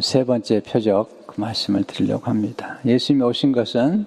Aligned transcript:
세 0.00 0.24
번째 0.24 0.60
표적 0.60 1.26
그 1.26 1.40
말씀을 1.40 1.82
드리려고 1.82 2.26
합니다. 2.26 2.78
예수님이 2.86 3.24
오신 3.24 3.50
것은 3.50 4.06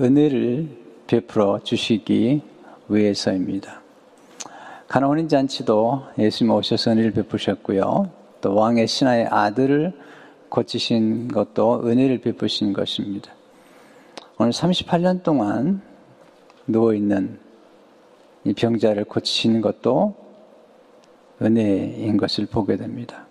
은혜를 0.00 0.68
베풀어 1.06 1.60
주시기 1.62 2.40
위해서입니다. 2.88 3.82
가나온인 4.88 5.28
잔치도 5.28 6.04
예수님 6.18 6.52
오셔서 6.52 6.92
은혜를 6.92 7.10
베푸셨고요. 7.12 8.10
또 8.40 8.54
왕의 8.54 8.86
신하의 8.86 9.26
아들을 9.26 9.92
고치신 10.48 11.28
것도 11.28 11.86
은혜를 11.86 12.22
베푸신 12.22 12.72
것입니다. 12.72 13.30
오늘 14.38 14.52
38년 14.52 15.22
동안 15.22 15.82
누워있는 16.66 17.38
이 18.44 18.54
병자를 18.54 19.04
고치시는 19.04 19.60
것도 19.60 20.14
은혜인 21.42 22.16
것을 22.16 22.46
보게 22.46 22.76
됩니다. 22.76 23.26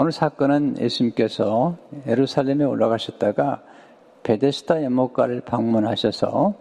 오늘 0.00 0.12
사건은 0.12 0.76
예수님께서 0.78 1.76
예루살렘에 2.06 2.62
올라가셨다가 2.62 3.64
베데스다 4.22 4.84
연못가를 4.84 5.40
방문하셔서 5.40 6.54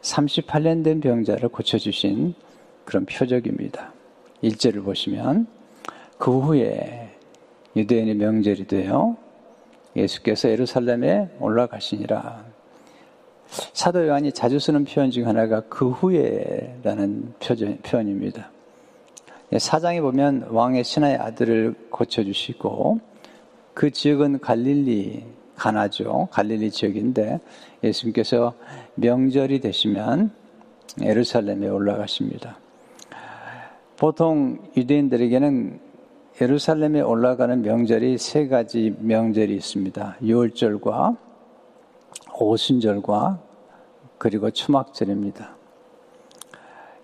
38년 0.00 0.82
된 0.82 1.00
병자를 1.00 1.50
고쳐주신 1.50 2.34
그런 2.84 3.06
표적입니다. 3.06 3.92
일제를 4.40 4.82
보시면 4.82 5.46
그 6.18 6.36
후에 6.36 7.12
유대인의 7.76 8.16
명절이 8.16 8.66
되어 8.66 9.16
예수께서 9.94 10.48
예루살렘에 10.48 11.30
올라가시니라. 11.38 12.44
사도 13.72 14.08
요한이 14.08 14.32
자주 14.32 14.58
쓰는 14.58 14.84
표현 14.84 15.12
중 15.12 15.28
하나가 15.28 15.60
그 15.68 15.90
후에라는 15.90 17.34
표현입니다. 17.84 18.51
사장에 19.58 20.00
보면 20.00 20.46
왕의 20.50 20.84
신하의 20.84 21.16
아들을 21.16 21.74
고쳐주시고 21.90 23.00
그 23.74 23.90
지역은 23.90 24.40
갈릴리 24.40 25.24
가나죠. 25.56 26.28
갈릴리 26.30 26.70
지역인데 26.70 27.40
예수님께서 27.84 28.54
명절이 28.94 29.60
되시면 29.60 30.30
예루살렘에 31.00 31.68
올라가십니다. 31.68 32.58
보통 33.96 34.58
유대인들에게는 34.76 35.80
예루살렘에 36.40 37.00
올라가는 37.02 37.60
명절이 37.60 38.18
세 38.18 38.48
가지 38.48 38.94
명절이 38.98 39.54
있습니다. 39.54 40.16
유월절과 40.22 41.16
오순절과 42.40 43.38
그리고 44.18 44.50
추막절입니다. 44.50 45.56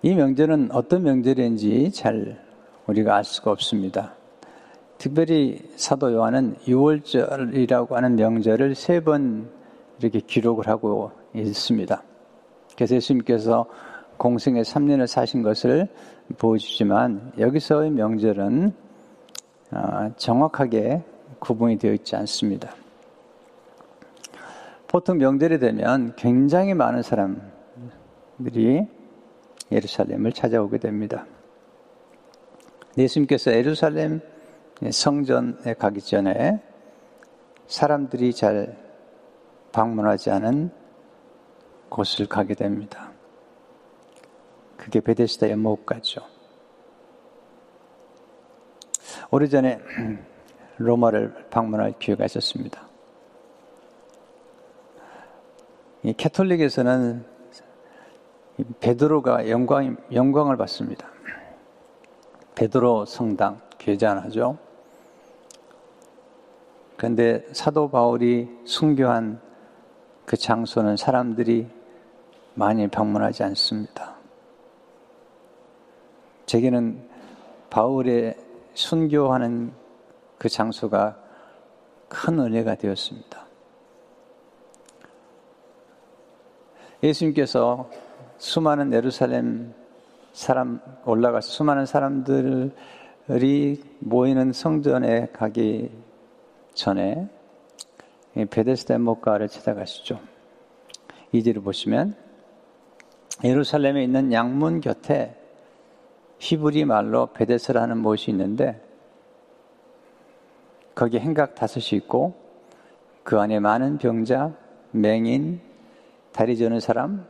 이 0.01 0.15
명절은 0.15 0.71
어떤 0.71 1.03
명절인지 1.03 1.91
잘 1.91 2.41
우리가 2.89 3.15
알 3.15 3.23
수가 3.23 3.51
없습니다. 3.51 4.15
특별히 4.97 5.59
사도 5.75 6.11
요한은 6.11 6.55
6월절이라고 6.65 7.91
하는 7.91 8.15
명절을 8.15 8.75
세 8.75 8.99
번 8.99 9.49
이렇게 10.01 10.19
기록을 10.19 10.67
하고 10.67 11.11
있습니다. 11.33 12.03
그래서 12.75 12.95
예수님께서 12.95 13.65
공생의 14.17 14.63
3년을 14.63 15.07
사신 15.07 15.43
것을 15.43 15.87
보여주지만 16.37 17.33
여기서의 17.37 17.91
명절은 17.91 18.73
아, 19.71 20.11
정확하게 20.15 21.03
구분이 21.39 21.77
되어 21.77 21.93
있지 21.93 22.15
않습니다. 22.15 22.73
보통 24.87 25.17
명절이 25.17 25.59
되면 25.59 26.13
굉장히 26.15 26.73
많은 26.73 27.03
사람들이 27.03 28.87
예루살렘을 29.71 30.31
찾아오게 30.31 30.79
됩니다. 30.79 31.25
예수님께서 32.97 33.51
예루살렘 33.51 34.21
성전에 34.91 35.73
가기 35.73 36.01
전에 36.01 36.61
사람들이 37.67 38.33
잘 38.33 38.77
방문하지 39.71 40.31
않은 40.31 40.71
곳을 41.89 42.27
가게 42.27 42.55
됩니다. 42.55 43.11
그게 44.77 45.01
베데스다 45.01 45.49
연못가죠. 45.49 46.21
오래전에 49.31 49.79
로마를 50.77 51.47
방문할 51.49 51.93
기회가 51.99 52.25
있었습니다. 52.25 52.87
이 56.03 56.13
캐톨릭에서는 56.13 57.25
베드로가 58.79 59.49
영광, 59.49 59.97
영광을 60.13 60.57
받습니다. 60.57 61.09
베드로 62.59 63.05
성당, 63.05 63.61
괴잔하죠. 63.77 64.57
그런데 66.97 67.47
사도 67.53 67.89
바울이 67.89 68.49
순교한 68.65 69.39
그 70.25 70.35
장소는 70.35 70.97
사람들이 70.97 71.69
많이 72.55 72.89
방문하지 72.89 73.43
않습니다. 73.43 74.13
제게는 76.47 77.07
바울의 77.69 78.35
순교하는 78.73 79.71
그 80.37 80.49
장소가 80.49 81.17
큰 82.09 82.39
은혜가 82.41 82.75
되었습니다. 82.75 83.45
예수님께서 87.03 87.89
수많은 88.37 88.91
예루살렘 88.91 89.78
사람 90.39 90.79
올라가서 91.03 91.49
수많은 91.49 91.85
사람들이 91.85 92.71
모이는 93.99 94.53
성전에 94.53 95.27
가기 95.33 95.91
전에 96.73 97.27
베데스다 98.49 98.99
목가를 98.99 99.49
찾아가시죠. 99.49 100.17
이제를 101.33 101.61
보시면 101.61 102.15
예루살렘에 103.43 104.01
있는 104.01 104.31
양문 104.31 104.79
곁에 104.79 105.35
히브리 106.37 106.85
말로 106.85 107.25
베데스라는 107.33 107.97
못이 107.97 108.31
있는데 108.31 108.81
거기 110.95 111.19
행각 111.19 111.53
다섯이 111.53 111.99
있고 111.99 112.33
그 113.23 113.37
안에 113.37 113.59
많은 113.59 113.97
병자, 113.97 114.53
맹인, 114.91 115.59
다리 116.31 116.57
저는 116.57 116.79
사람, 116.79 117.27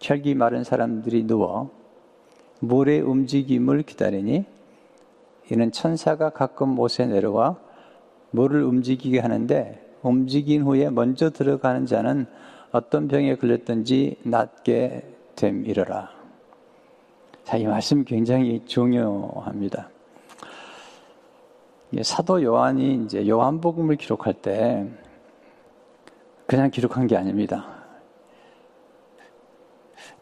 혈기 0.00 0.34
마른 0.34 0.64
사람들이 0.64 1.24
누워 1.24 1.85
물의 2.60 3.00
움직임을 3.00 3.82
기다리니 3.82 4.44
이는 5.50 5.72
천사가 5.72 6.30
가끔 6.30 6.70
못에 6.70 7.06
내려와 7.06 7.56
물을 8.30 8.62
움직이게 8.62 9.20
하는데 9.20 9.82
움직인 10.02 10.62
후에 10.62 10.90
먼저 10.90 11.30
들어가는 11.30 11.86
자는 11.86 12.26
어떤 12.72 13.08
병에 13.08 13.36
걸렸든지 13.36 14.18
낫게 14.24 15.14
됨이러라. 15.36 16.10
자, 17.44 17.56
이 17.56 17.64
말씀 17.64 18.04
굉장히 18.04 18.64
중요합니다. 18.66 19.88
사도 22.02 22.42
요한이 22.42 23.04
이제 23.04 23.26
요한복음을 23.28 23.96
기록할 23.96 24.34
때 24.34 24.86
그냥 26.46 26.70
기록한 26.70 27.06
게 27.06 27.16
아닙니다. 27.16 27.66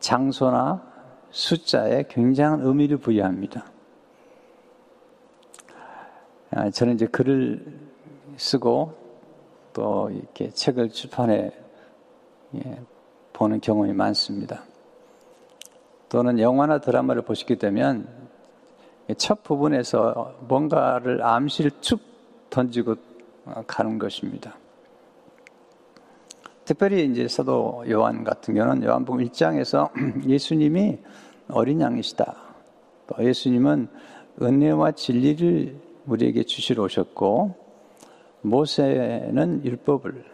장소나 0.01 0.94
숫자에 1.35 2.05
굉장한 2.09 2.61
의미를 2.61 2.97
부여합니다. 2.97 3.65
아, 6.53 6.71
저는 6.71 6.95
이제 6.95 7.07
글을 7.07 7.67
쓰고 8.37 8.95
또 9.73 10.11
이렇게 10.11 10.51
책을 10.51 10.91
출판해 10.91 11.51
예, 12.55 12.81
보는 13.33 13.61
경험이 13.61 13.93
많습니다. 13.95 14.63
또는 16.09 16.39
영화나 16.39 16.79
드라마를 16.79 17.23
보시게 17.23 17.57
되면 17.57 18.07
첫 19.19 19.43
부분에서 19.43 20.37
뭔가를 20.47 21.25
암시를 21.25 21.73
쭉 21.81 22.01
던지고 22.49 22.95
가는 23.67 23.99
것입니다. 23.99 24.57
특별히 26.65 27.05
이제 27.07 27.27
사도 27.27 27.85
요한 27.91 28.23
같은 28.23 28.55
경우는 28.55 28.85
요한복음 28.85 29.25
1장에서 29.27 29.91
예수님이 30.29 30.99
어린 31.49 31.81
양이시다. 31.81 32.35
또 33.07 33.25
예수님은 33.25 33.89
은혜와 34.41 34.93
진리를 34.93 35.77
우리에게 36.07 36.45
주시러 36.45 36.85
오셨고 36.85 37.55
모세는 38.43 39.65
율법을 39.65 40.25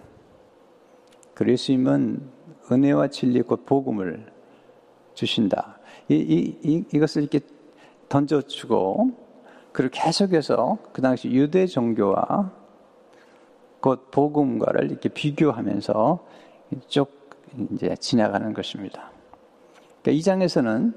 그리고 1.35 1.53
예수님은 1.53 2.21
은혜와 2.71 3.09
진리 3.09 3.43
곧 3.43 3.65
복음을 3.67 4.27
주신다. 5.15 5.79
이, 6.09 6.15
이, 6.15 6.59
이, 6.63 6.85
이것을 6.93 7.23
이렇게 7.23 7.41
던져주고 8.09 9.11
그리고 9.73 9.93
계속해서 9.95 10.79
그 10.93 11.01
당시 11.01 11.31
유대 11.31 11.67
종교와 11.67 12.53
곧 13.81 14.11
복음과를 14.11 14.91
이렇게 14.91 15.09
비교하면서 15.09 16.27
쭉 16.89 17.09
이제 17.73 17.95
지나가는 17.99 18.53
것입니다. 18.53 19.11
그러니까 20.03 20.19
이 20.19 20.23
장에서는 20.23 20.95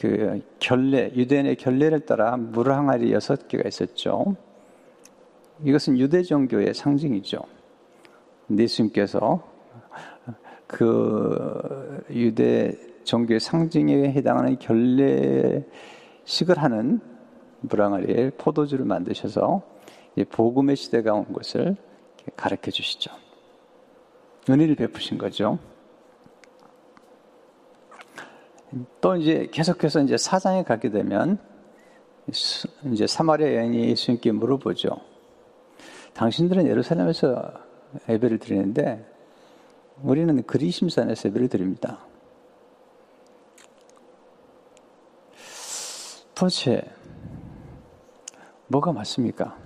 그 0.00 0.40
결례, 0.58 1.12
유대인의 1.14 1.56
결례를 1.56 2.00
따라 2.00 2.36
물 2.36 2.72
항아리 2.72 3.12
여섯 3.12 3.46
개가 3.48 3.68
있었죠. 3.68 4.36
이것은 5.64 5.98
유대 5.98 6.22
종교의 6.22 6.74
상징이죠. 6.74 7.38
예수님께서 8.50 9.42
그 10.66 12.04
유대 12.10 12.72
종교의 13.04 13.38
상징에 13.40 14.12
해당하는 14.12 14.58
결례식을 14.58 15.66
하는 16.56 17.00
브랑아리에 17.68 18.30
포도주를 18.30 18.84
만드셔서 18.84 19.62
복음의 20.30 20.76
시대가 20.76 21.14
온 21.14 21.32
것을 21.32 21.76
가르쳐 22.36 22.70
주시죠. 22.70 23.12
은혜를 24.48 24.74
베푸신 24.74 25.18
거죠. 25.18 25.58
또 29.00 29.16
이제 29.16 29.48
계속해서 29.52 30.00
이제 30.00 30.16
사장에 30.16 30.62
가게 30.62 30.90
되면 30.90 31.38
이제 32.92 33.06
사마리아 33.06 33.54
여인이 33.54 33.90
예수님께 33.90 34.32
물어보죠. 34.32 34.90
당신들은 36.14 36.66
예루살렘에서 36.66 37.52
예배를 38.08 38.38
드리는데 38.38 39.04
우리는 40.02 40.42
그리심산에서 40.42 41.28
예배를 41.28 41.48
드립니다. 41.48 41.98
도대체 46.34 46.82
뭐가 48.68 48.92
맞습니까? 48.92 49.56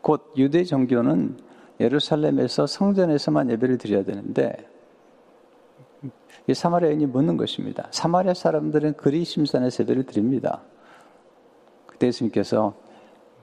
곧 0.00 0.32
유대 0.36 0.64
종교는 0.64 1.38
예루살렘에서 1.80 2.66
성전에서만 2.66 3.50
예배를 3.50 3.78
드려야 3.78 4.04
되는데 4.04 4.56
이 6.48 6.54
사마리아 6.54 6.90
인이 6.90 7.06
묻는 7.06 7.36
것입니다. 7.36 7.88
사마리아 7.90 8.32
사람들은 8.32 8.94
그리 8.94 9.24
심산에서 9.24 9.84
예배를 9.84 10.04
드립니다. 10.04 10.62
그때 11.86 12.06
예수님께서 12.06 12.74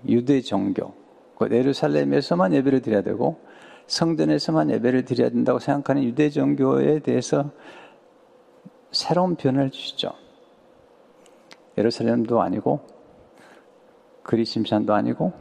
유대 0.08 0.42
종교, 0.42 0.94
곧 1.36 1.52
예루살렘에서만 1.52 2.54
예배를 2.54 2.82
드려야 2.82 3.04
되고 3.04 3.40
성전에서만 3.86 4.72
예배를 4.72 5.06
드려야 5.06 5.30
된다고 5.30 5.60
생각하는 5.60 6.04
유대 6.04 6.32
종교에 6.32 7.00
대해서 7.00 7.52
새로운 8.92 9.36
변화를 9.36 9.70
주시죠. 9.70 10.12
예루살렘도 11.78 12.42
아니고 12.42 12.80
그리 14.24 14.46
심산도 14.46 14.96
아니고 14.96 15.34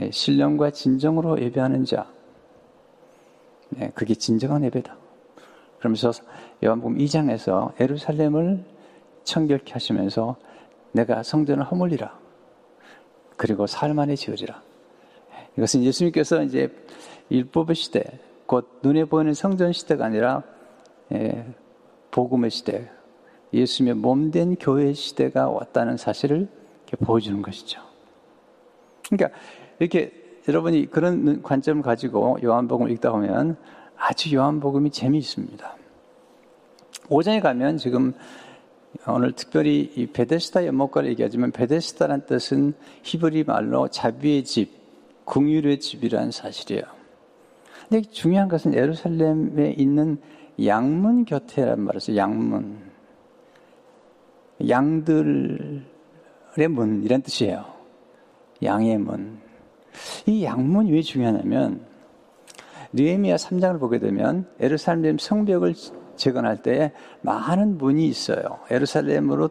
예, 0.00 0.10
신령과 0.12 0.70
진정으로 0.70 1.40
예배하는 1.40 1.84
자. 1.84 2.06
네, 3.70 3.90
그게 3.94 4.14
진정한 4.14 4.62
예배다. 4.64 4.97
그러면서 5.78 6.12
요한복음 6.64 6.98
2장에서 6.98 7.72
예루살렘을 7.80 8.64
청결케 9.24 9.72
하시면서 9.72 10.36
내가 10.92 11.22
성전을 11.22 11.64
허물리라. 11.64 12.18
그리고 13.36 13.66
살만해 13.66 14.16
지어지라. 14.16 14.62
이것은 15.56 15.84
예수님께서 15.84 16.42
이제 16.42 16.74
율법의 17.30 17.74
시대, 17.76 18.04
곧 18.46 18.80
눈에 18.82 19.04
보이는 19.04 19.34
성전 19.34 19.72
시대가 19.72 20.06
아니라 20.06 20.42
예, 21.12 21.44
복음의 22.10 22.50
시대, 22.50 22.90
예수님의 23.52 23.96
몸된 23.96 24.56
교회 24.56 24.92
시대가 24.92 25.48
왔다는 25.48 25.96
사실을 25.96 26.48
보여주는 27.04 27.40
것이죠. 27.42 27.80
그러니까 29.08 29.38
이렇게 29.78 30.12
여러분이 30.48 30.86
그런 30.86 31.42
관점을 31.42 31.82
가지고 31.82 32.38
요한복음을 32.42 32.90
읽다 32.92 33.12
보면 33.12 33.56
아주 33.98 34.34
요한복음이 34.34 34.90
재미있습니다. 34.90 35.76
오장에 37.10 37.40
가면 37.40 37.78
지금 37.78 38.14
오늘 39.06 39.32
특별히 39.32 39.92
이 39.96 40.06
베데스다 40.06 40.66
연못가를 40.66 41.10
얘기하지만 41.10 41.50
베데스다란 41.52 42.26
뜻은 42.26 42.74
히브리 43.02 43.44
말로 43.44 43.88
자비의 43.88 44.44
집, 44.44 44.70
궁유의 45.24 45.80
집이라는 45.80 46.30
사실이에요. 46.30 46.84
근데 47.88 48.08
중요한 48.08 48.48
것은 48.48 48.74
예루살렘에 48.74 49.74
있는 49.76 50.18
양문 50.64 51.24
곁에란 51.24 51.80
말이죠. 51.80 52.16
양문. 52.16 52.88
양들의 54.68 55.82
문 56.70 57.04
이란 57.04 57.22
뜻이에요. 57.22 57.64
양의 58.62 58.98
문. 58.98 59.38
이 60.26 60.44
양문이 60.44 60.92
왜 60.92 61.00
중요하냐면 61.02 61.87
느헤미야 62.92 63.36
3장을 63.36 63.78
보게 63.78 63.98
되면 63.98 64.46
예루살렘 64.60 65.18
성벽을 65.18 65.74
재건할 66.16 66.62
때 66.62 66.92
많은 67.22 67.78
문이 67.78 68.06
있어요. 68.06 68.58
예루살렘으로 68.70 69.50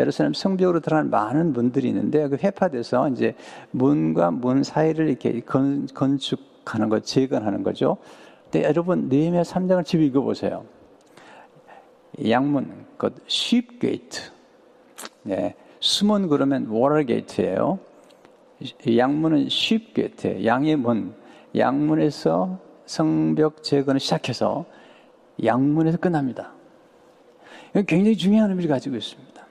예루살렘 0.00 0.34
성벽으로 0.34 0.80
들어가는 0.80 1.10
많은 1.10 1.52
문들이 1.52 1.88
있는데 1.88 2.28
그 2.28 2.36
회파돼서 2.36 3.08
이제 3.10 3.34
문과 3.70 4.30
문 4.30 4.62
사이를 4.62 5.08
이렇게 5.08 5.40
건, 5.40 5.86
건축하는 5.94 6.88
것, 6.88 7.04
재건하는 7.04 7.62
거죠. 7.62 7.98
근데 8.44 8.66
여러분 8.66 9.08
느헤미야 9.08 9.42
3장을 9.42 9.84
집에 9.84 10.04
읽어 10.06 10.22
보세요. 10.22 10.64
양문, 12.28 12.86
그 12.96 13.10
Sheep 13.26 13.78
Gate. 13.78 14.20
네. 15.22 15.54
수문 15.80 16.28
그러면 16.28 16.66
Water 16.66 17.02
Gate예요. 17.04 17.78
양문은 18.96 19.48
Sheep 19.48 20.14
Gate. 20.16 20.44
양의 20.44 20.76
문, 20.76 21.14
양문에서 21.56 22.58
성벽 22.88 23.62
재건은 23.62 23.98
시작해서 23.98 24.64
양문에서 25.44 25.98
끝납니다. 25.98 26.52
굉장히 27.86 28.16
중요한 28.16 28.50
의미를 28.50 28.70
가지고 28.70 28.96
있습니다. 28.96 29.46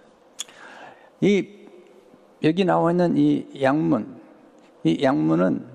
이 1.22 1.48
여기 2.44 2.66
나와 2.66 2.92
있는 2.92 3.16
이 3.16 3.45
양문, 3.62 4.19
이 4.84 5.04
양문은 5.04 5.66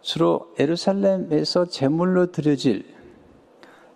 주로 0.00 0.54
에루살렘에서 0.58 1.66
제물로 1.66 2.30
드려질 2.30 2.84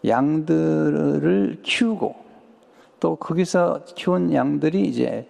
양들을 0.04 1.60
키우고 1.62 2.16
또 2.98 3.16
거기서 3.16 3.84
키운 3.94 4.32
양들이 4.32 4.82
이제 4.82 5.28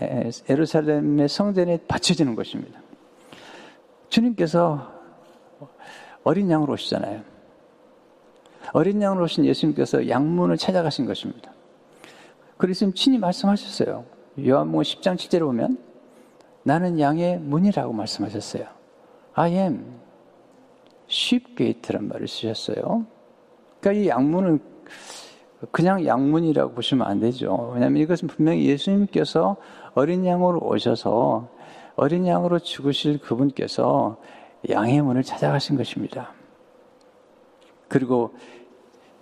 에루살렘의 0.00 1.30
성전에 1.30 1.78
바쳐지는 1.88 2.34
것입니다. 2.34 2.78
주님께서 4.10 4.95
어린 6.26 6.50
양으로 6.50 6.72
오시잖아요. 6.72 7.20
어린 8.72 9.00
양으로 9.00 9.22
오신 9.26 9.44
예수님께서 9.44 10.08
양문을 10.08 10.56
찾아가신 10.56 11.06
것입니다. 11.06 11.52
그래서 12.56 12.90
친히 12.94 13.16
말씀하셨어요. 13.18 14.04
요한복음 14.44 14.82
10장 14.82 15.14
7절에 15.14 15.38
보면 15.42 15.78
나는 16.64 16.98
양의 16.98 17.38
문이라고 17.38 17.92
말씀하셨어요. 17.92 18.66
I 19.34 19.52
am 19.52 20.00
sheep 21.08 21.54
gate란 21.56 22.08
말을 22.08 22.26
쓰셨어요. 22.26 23.06
그러니까 23.78 24.02
이 24.02 24.08
양문은 24.08 24.58
그냥 25.70 26.04
양문이라고 26.04 26.74
보시면 26.74 27.06
안 27.06 27.20
되죠. 27.20 27.70
왜냐하면 27.72 28.02
이것은 28.02 28.26
분명히 28.26 28.66
예수님께서 28.66 29.58
어린 29.94 30.26
양으로 30.26 30.58
오셔서 30.58 31.48
어린 31.94 32.26
양으로 32.26 32.58
죽으실 32.58 33.18
그분께서 33.18 34.16
양의 34.68 35.02
문을 35.02 35.22
찾아가신 35.22 35.76
것입니다. 35.76 36.32
그리고 37.88 38.34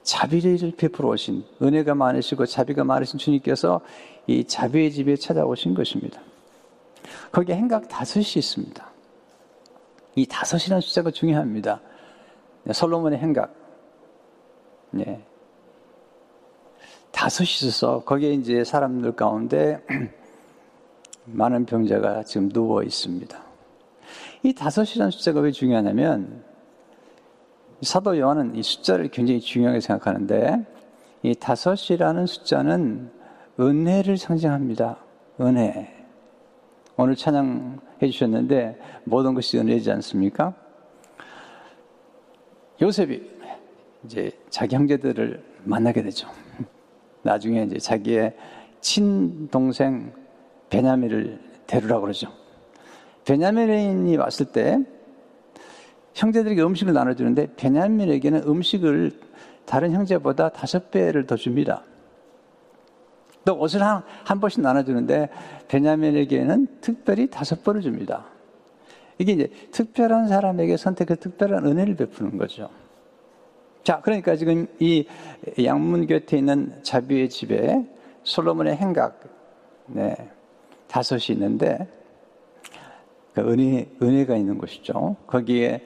자비를 0.03 0.73
베풀어 0.77 1.11
오신 1.11 1.45
은혜가 1.63 1.95
많으시고 1.95 2.47
자비가 2.47 2.85
많으신 2.85 3.19
주님께서 3.19 3.81
이 4.27 4.45
자비의 4.45 4.93
집에 4.93 5.17
찾아오신 5.17 5.75
것입니다. 5.75 6.21
거기에 7.33 7.57
행각 7.57 7.89
다섯이 7.89 8.35
있습니다. 8.37 8.91
이 10.17 10.27
다섯이라는 10.27 10.81
숫자가 10.81 11.11
중요합니다. 11.11 11.81
솔로몬의 12.73 13.19
행각. 13.19 13.55
네. 14.91 15.25
다섯이 17.11 17.49
있어서 17.49 18.01
거기에 18.05 18.33
이제 18.33 18.65
사람들 18.65 19.13
가운데 19.13 19.85
많은 21.27 21.65
병자가 21.65 22.25
지금 22.25 22.49
누워 22.51 22.83
있습니다. 22.83 23.54
이 24.45 24.53
다섯이라는 24.53 25.11
숫자가 25.11 25.41
왜 25.41 25.51
중요하냐면 25.51 26.45
사도 27.81 28.19
요한은 28.19 28.55
이 28.55 28.63
숫자를 28.63 29.09
굉장히 29.09 29.41
중요하게 29.41 29.81
생각하는데 29.81 30.67
이 31.23 31.35
다섯이라는 31.35 32.27
숫자는 32.27 33.11
은혜를 33.59 34.19
상징합니다. 34.19 34.99
은혜. 35.41 35.91
오늘 36.97 37.17
찬양해 37.17 38.11
주셨는데 38.11 38.79
모든 39.05 39.33
것이 39.33 39.59
은혜지 39.59 39.91
않습니까? 39.93 40.55
요셉이 42.83 43.23
이제 44.05 44.31
자기 44.51 44.77
형제들을 44.77 45.43
만나게 45.65 46.03
되죠. 46.03 46.29
나중에 47.23 47.63
이제 47.63 47.79
자기의 47.79 48.37
친동생 48.83 50.13
베냐민을 50.69 51.41
데려라고 51.67 52.03
그러죠. 52.03 52.44
베냐민이 53.25 54.17
왔을 54.17 54.47
때 54.47 54.79
형제들에게 56.15 56.63
음식을 56.63 56.93
나눠주는데 56.93 57.55
베냐민에게는 57.57 58.45
음식을 58.47 59.13
다른 59.67 59.93
형제보다 59.93 60.51
다섯 60.51 60.91
배를 60.91 61.27
더 61.27 61.37
줍니다. 61.37 61.83
또 63.45 63.59
옷을 63.59 63.83
한, 63.83 64.03
한 64.25 64.41
번씩 64.41 64.61
나눠주는데 64.63 65.29
베냐민에게는 65.69 66.67
특별히 66.81 67.29
다섯 67.29 67.63
벌을 67.63 67.83
줍니다. 67.83 68.27
이게 69.19 69.33
이제 69.33 69.51
특별한 69.71 70.29
사람에게 70.29 70.77
선택해 70.77 71.17
특별한 71.17 71.67
은혜를 71.67 71.95
베푸는 71.97 72.39
거죠. 72.39 72.69
자, 73.85 74.01
그러니까 74.01 74.35
지금 74.35 74.67
이 74.81 75.07
양문 75.63 76.07
곁에 76.07 76.39
있는 76.39 76.73
자비의 76.83 77.29
집에 77.29 77.87
솔로몬의 78.23 78.77
행각, 78.77 79.21
네, 79.87 80.17
다섯이 80.89 81.27
있는데, 81.31 81.87
그 83.35 83.41
은혜, 83.41 83.91
은혜가 84.01 84.37
있는 84.37 84.59
곳이죠. 84.59 85.17
거기에 85.27 85.85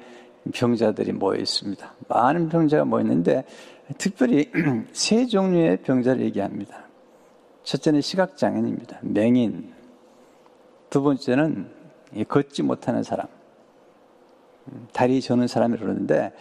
병자들이 0.52 1.12
모여 1.12 1.38
있습니다. 1.38 1.94
많은 2.08 2.48
병자가 2.48 2.84
모여 2.84 3.02
있는데, 3.02 3.44
특별히 3.96 4.50
세 4.92 5.26
종류의 5.26 5.78
병자를 5.78 6.22
얘기합니다. 6.22 6.84
첫째는 7.62 8.00
시각장애인입니다. 8.00 8.98
맹인. 9.02 9.72
두 10.90 11.02
번째는 11.02 11.70
걷지 12.28 12.62
못하는 12.62 13.02
사람. 13.02 13.26
다리 14.92 15.20
저는 15.20 15.46
사람이 15.46 15.78
그러는데, 15.78 16.32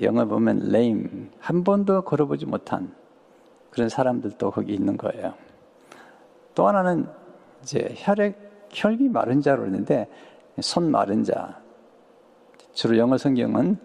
영어 0.00 0.24
보면 0.24 0.68
lame. 0.68 1.28
한 1.40 1.64
번도 1.64 2.02
걸어보지 2.02 2.46
못한 2.46 2.94
그런 3.70 3.88
사람들도 3.88 4.50
거기 4.52 4.74
있는 4.74 4.96
거예요. 4.96 5.34
또 6.54 6.68
하나는 6.68 7.06
이제 7.62 7.94
혈액, 7.96 8.51
혈기 8.72 9.08
마른 9.08 9.40
자로 9.40 9.66
있는데, 9.66 10.08
손 10.60 10.90
마른 10.90 11.22
자. 11.24 11.60
주로 12.72 12.96
영어 12.96 13.18
성경은 13.18 13.76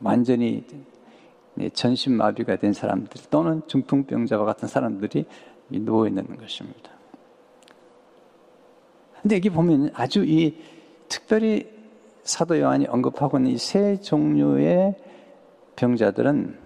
완전히 0.00 0.64
전신 1.72 2.16
마비가 2.16 2.56
된 2.56 2.72
사람들 2.72 3.22
또는 3.30 3.62
중풍병자와 3.66 4.44
같은 4.44 4.68
사람들이 4.68 5.26
누워 5.70 6.06
있는 6.06 6.24
것입니다. 6.36 6.90
근데 9.22 9.36
여기 9.36 9.50
보면 9.50 9.90
아주 9.94 10.24
이 10.24 10.56
특별히 11.08 11.72
사도 12.22 12.58
요한이 12.58 12.86
언급하고 12.86 13.38
있는 13.38 13.52
이 13.52 13.58
세 13.58 13.98
종류의 14.00 14.96
병자들은 15.76 16.58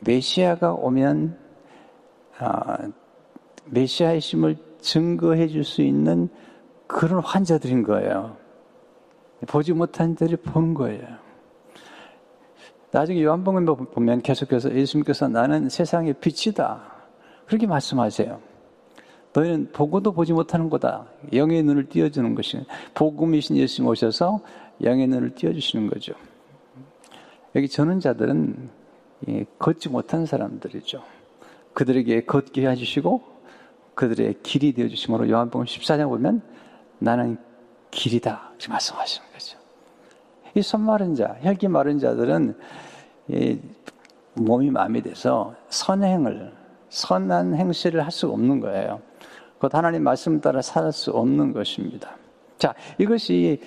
메시아가 0.00 0.72
오면 0.72 1.38
아, 2.38 2.78
메시아의 3.66 4.20
심을 4.20 4.56
증거해 4.84 5.48
줄 5.48 5.64
수 5.64 5.82
있는 5.82 6.28
그런 6.86 7.20
환자들인 7.20 7.82
거예요. 7.82 8.36
보지 9.48 9.72
못한 9.72 10.14
자들이 10.16 10.36
본 10.36 10.74
거예요. 10.74 11.02
나중에 12.90 13.22
요한복음 13.24 13.64
보면 13.64 14.22
계속해서 14.22 14.74
예수님께서 14.74 15.26
나는 15.28 15.68
세상의 15.68 16.14
빛이다. 16.20 16.82
그렇게 17.46 17.66
말씀하세요. 17.66 18.40
너희는 19.32 19.72
보고도 19.72 20.12
보지 20.12 20.32
못하는 20.32 20.70
거다. 20.70 21.06
영의 21.32 21.62
눈을 21.64 21.88
띄워주는 21.88 22.34
것이 22.36 22.64
복음이신 22.94 23.56
예수님 23.56 23.88
오셔서 23.88 24.40
영의 24.82 25.08
눈을 25.08 25.34
띄워주시는 25.34 25.88
거죠. 25.88 26.12
여기 27.56 27.68
저는 27.68 28.00
자들은 28.00 28.70
걷지 29.58 29.88
못한 29.88 30.26
사람들이죠. 30.26 31.02
그들에게 31.72 32.26
걷게 32.26 32.68
해주시고 32.68 33.33
그들의 33.94 34.42
길이 34.42 34.72
되어 34.72 34.88
주심으로 34.88 35.28
요한복음 35.28 35.66
14장 35.66 36.08
보면 36.08 36.42
나는 36.98 37.38
길이다. 37.90 38.50
이렇게 38.50 38.68
말씀하시는 38.68 39.28
거죠. 39.32 39.58
이 40.54 40.62
손마른 40.62 41.14
자, 41.14 41.36
혈기 41.40 41.68
마른 41.68 41.98
자들은 41.98 42.56
몸이 44.34 44.70
마음이 44.70 45.02
돼서 45.02 45.54
선행을, 45.68 46.52
선한 46.88 47.54
행실을 47.54 48.04
할 48.04 48.10
수가 48.10 48.34
없는 48.34 48.60
거예요. 48.60 49.00
곧 49.58 49.74
하나님 49.74 50.02
말씀 50.02 50.40
따라 50.40 50.60
살 50.60 50.92
수 50.92 51.10
없는 51.12 51.52
것입니다. 51.52 52.16
자, 52.58 52.74
이것이 52.98 53.60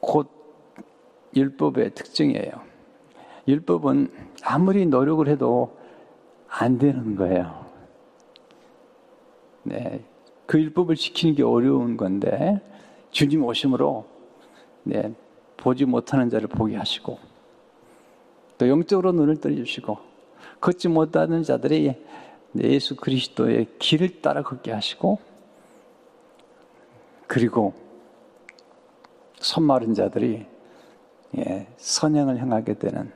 곧 0.00 0.28
율법의 1.36 1.94
특징이에요. 1.94 2.52
율법은 3.46 4.10
아무리 4.42 4.86
노력을 4.86 5.26
해도 5.28 5.78
안 6.48 6.78
되는 6.78 7.16
거예요. 7.16 7.67
네. 9.68 10.02
그 10.46 10.58
율법을 10.58 10.96
지키는 10.96 11.34
게 11.34 11.42
어려운 11.42 11.96
건데, 11.96 12.60
주님 13.10 13.44
오심으로, 13.44 14.06
네. 14.84 15.12
보지 15.58 15.84
못하는 15.84 16.30
자를 16.30 16.48
보게 16.48 16.76
하시고, 16.76 17.18
또 18.56 18.68
영적으로 18.68 19.12
눈을 19.12 19.36
떠주시고, 19.40 19.98
걷지 20.60 20.88
못하는 20.88 21.42
자들이 21.42 21.94
예수 22.62 22.96
그리스도의 22.96 23.66
길을 23.78 24.22
따라 24.22 24.42
걷게 24.42 24.72
하시고, 24.72 25.18
그리고 27.26 27.74
손 29.34 29.64
마른 29.64 29.92
자들이 29.92 30.46
예, 31.36 31.66
선행을 31.76 32.38
행하게 32.38 32.74
되는 32.74 33.12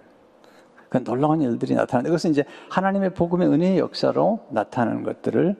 그 0.90 1.02
놀라운 1.02 1.40
일들이 1.40 1.74
나타나는 1.74 2.10
이것은 2.10 2.30
이제 2.32 2.44
하나님의 2.68 3.14
복음의 3.14 3.48
은혜의 3.48 3.78
역사로 3.78 4.40
나타나는 4.50 5.02
것들을 5.04 5.56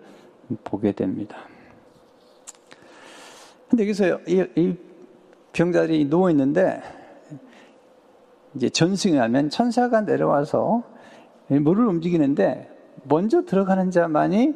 보게 0.64 0.92
됩니다. 0.92 1.36
근데 3.68 3.84
여기서 3.84 4.20
이, 4.26 4.44
이 4.56 4.76
병자들이 5.52 6.08
누워 6.08 6.30
있는데 6.30 6.82
이제 8.54 8.68
전승하면 8.68 9.50
천사가 9.50 10.02
내려와서 10.02 10.82
물을 11.48 11.86
움직이는데 11.86 12.68
먼저 13.04 13.42
들어가는 13.42 13.90
자만이 13.90 14.54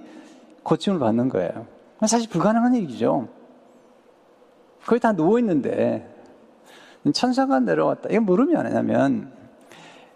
고침을 0.63 0.99
받는 0.99 1.29
거예요. 1.29 1.67
사실 2.07 2.29
불가능한 2.29 2.77
얘기죠. 2.77 3.29
거의 4.85 5.01
다 5.01 5.13
누워 5.13 5.39
있는데 5.39 6.13
천사가 7.13 7.61
내려왔다. 7.61 8.09
이게 8.09 8.19
물음이 8.19 8.57
아니냐면 8.57 9.33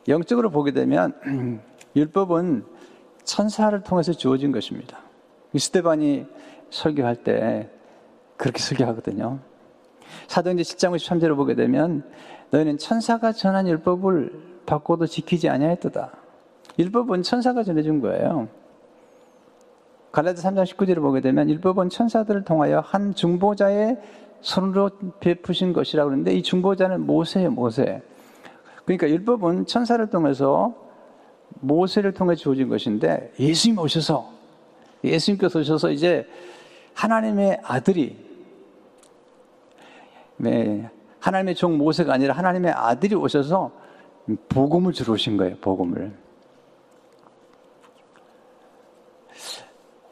영적으로 0.09 0.51
보게 0.51 0.73
되면 0.73 1.15
율법은 1.97 2.65
천사를 3.25 3.81
통해서 3.83 4.13
주어진 4.13 4.53
것입니다. 4.53 4.99
스테반이 5.59 6.27
설교할 6.71 7.17
때 7.17 7.69
그렇게 8.37 8.61
설교하거든요. 8.61 9.39
사도행전 10.29 10.65
7장 10.65 10.97
53절을 10.97 11.37
보게 11.37 11.55
되면 11.55 12.05
너희는 12.51 12.79
천사가 12.79 13.33
전한 13.33 13.69
율법을 13.69 14.63
받고도 14.67 15.07
지키지 15.07 15.49
아니하였도다. 15.49 16.13
율법은 16.79 17.23
천사가 17.23 17.63
전해준 17.63 18.01
거예요. 18.01 18.49
갈라디 20.13 20.43
3장 20.43 20.65
19절을 20.65 21.01
보게 21.01 21.21
되면 21.21 21.49
율법은 21.49 21.89
천사들을 21.89 22.45
통하여 22.45 22.81
한 22.81 23.15
중보자의 23.15 23.99
손으로 24.41 24.91
베푸신 25.21 25.73
것이라고 25.73 26.09
그러는데 26.09 26.33
이 26.33 26.43
중보자는 26.43 27.07
모세예요, 27.07 27.51
모세. 27.51 28.03
그러니까 28.85 29.09
율법은 29.09 29.67
천사를 29.67 30.05
통해서 30.09 30.75
모세를 31.61 32.13
통해 32.13 32.35
주어진 32.35 32.69
것인데 32.69 33.33
예수님 33.39 33.79
오셔서 33.79 34.40
예수님께서 35.05 35.61
오셔서 35.61 35.91
이제 35.91 36.27
하나님의 36.95 37.61
아들이 37.63 38.31
네, 40.37 40.89
하나님의 41.19 41.55
종 41.55 41.77
모세가 41.77 42.15
아니라 42.15 42.35
하나님의 42.35 42.73
아들이 42.73 43.15
오셔서 43.15 43.71
복음을 44.49 44.93
주러 44.93 45.13
오신 45.13 45.37
거예요, 45.37 45.57
복음을. 45.61 46.13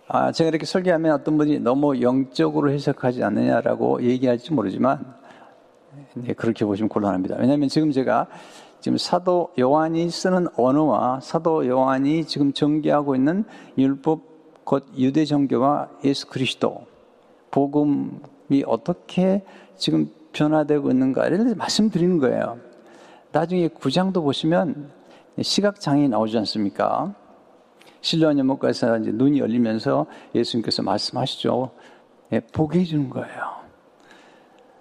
아, 0.06 0.32
제가 0.32 0.48
이렇게 0.48 0.66
설계하면 0.66 1.12
어떤 1.12 1.38
분이 1.38 1.60
너무 1.60 2.00
영적으로 2.00 2.70
해석하지 2.70 3.22
않느냐라고 3.24 4.02
얘기할지 4.02 4.52
모르지만, 4.52 5.14
네, 6.14 6.34
그렇게 6.34 6.64
보시면 6.64 6.88
곤란합니다. 6.88 7.36
왜냐하면 7.38 7.68
지금 7.68 7.90
제가 7.90 8.26
지금 8.80 8.96
사도 8.98 9.52
요한이 9.58 10.08
쓰는 10.10 10.46
언어와 10.56 11.20
사도 11.20 11.66
요한이 11.66 12.26
지금 12.26 12.52
전개하고 12.52 13.16
있는 13.16 13.44
율법 13.76 14.22
곧 14.68 14.84
유대 14.98 15.24
종교와 15.24 15.88
예수 16.04 16.26
그리스도 16.26 16.84
복음이 17.50 18.64
어떻게 18.66 19.42
지금 19.78 20.10
변화되고 20.34 20.90
있는가를 20.90 21.54
말씀드리는 21.54 22.18
거예요. 22.18 22.58
나중에 23.32 23.68
구장도 23.68 24.22
보시면 24.22 24.90
시각장애 25.40 26.08
나오지 26.08 26.36
않습니까? 26.36 27.14
실로한 28.02 28.38
연못가에서 28.38 28.98
이제 28.98 29.10
눈이 29.10 29.38
열리면서 29.38 30.04
예수님께서 30.34 30.82
말씀하시죠. 30.82 31.70
예, 32.32 32.40
보게 32.40 32.80
해주는 32.80 33.08
거예요. 33.08 33.44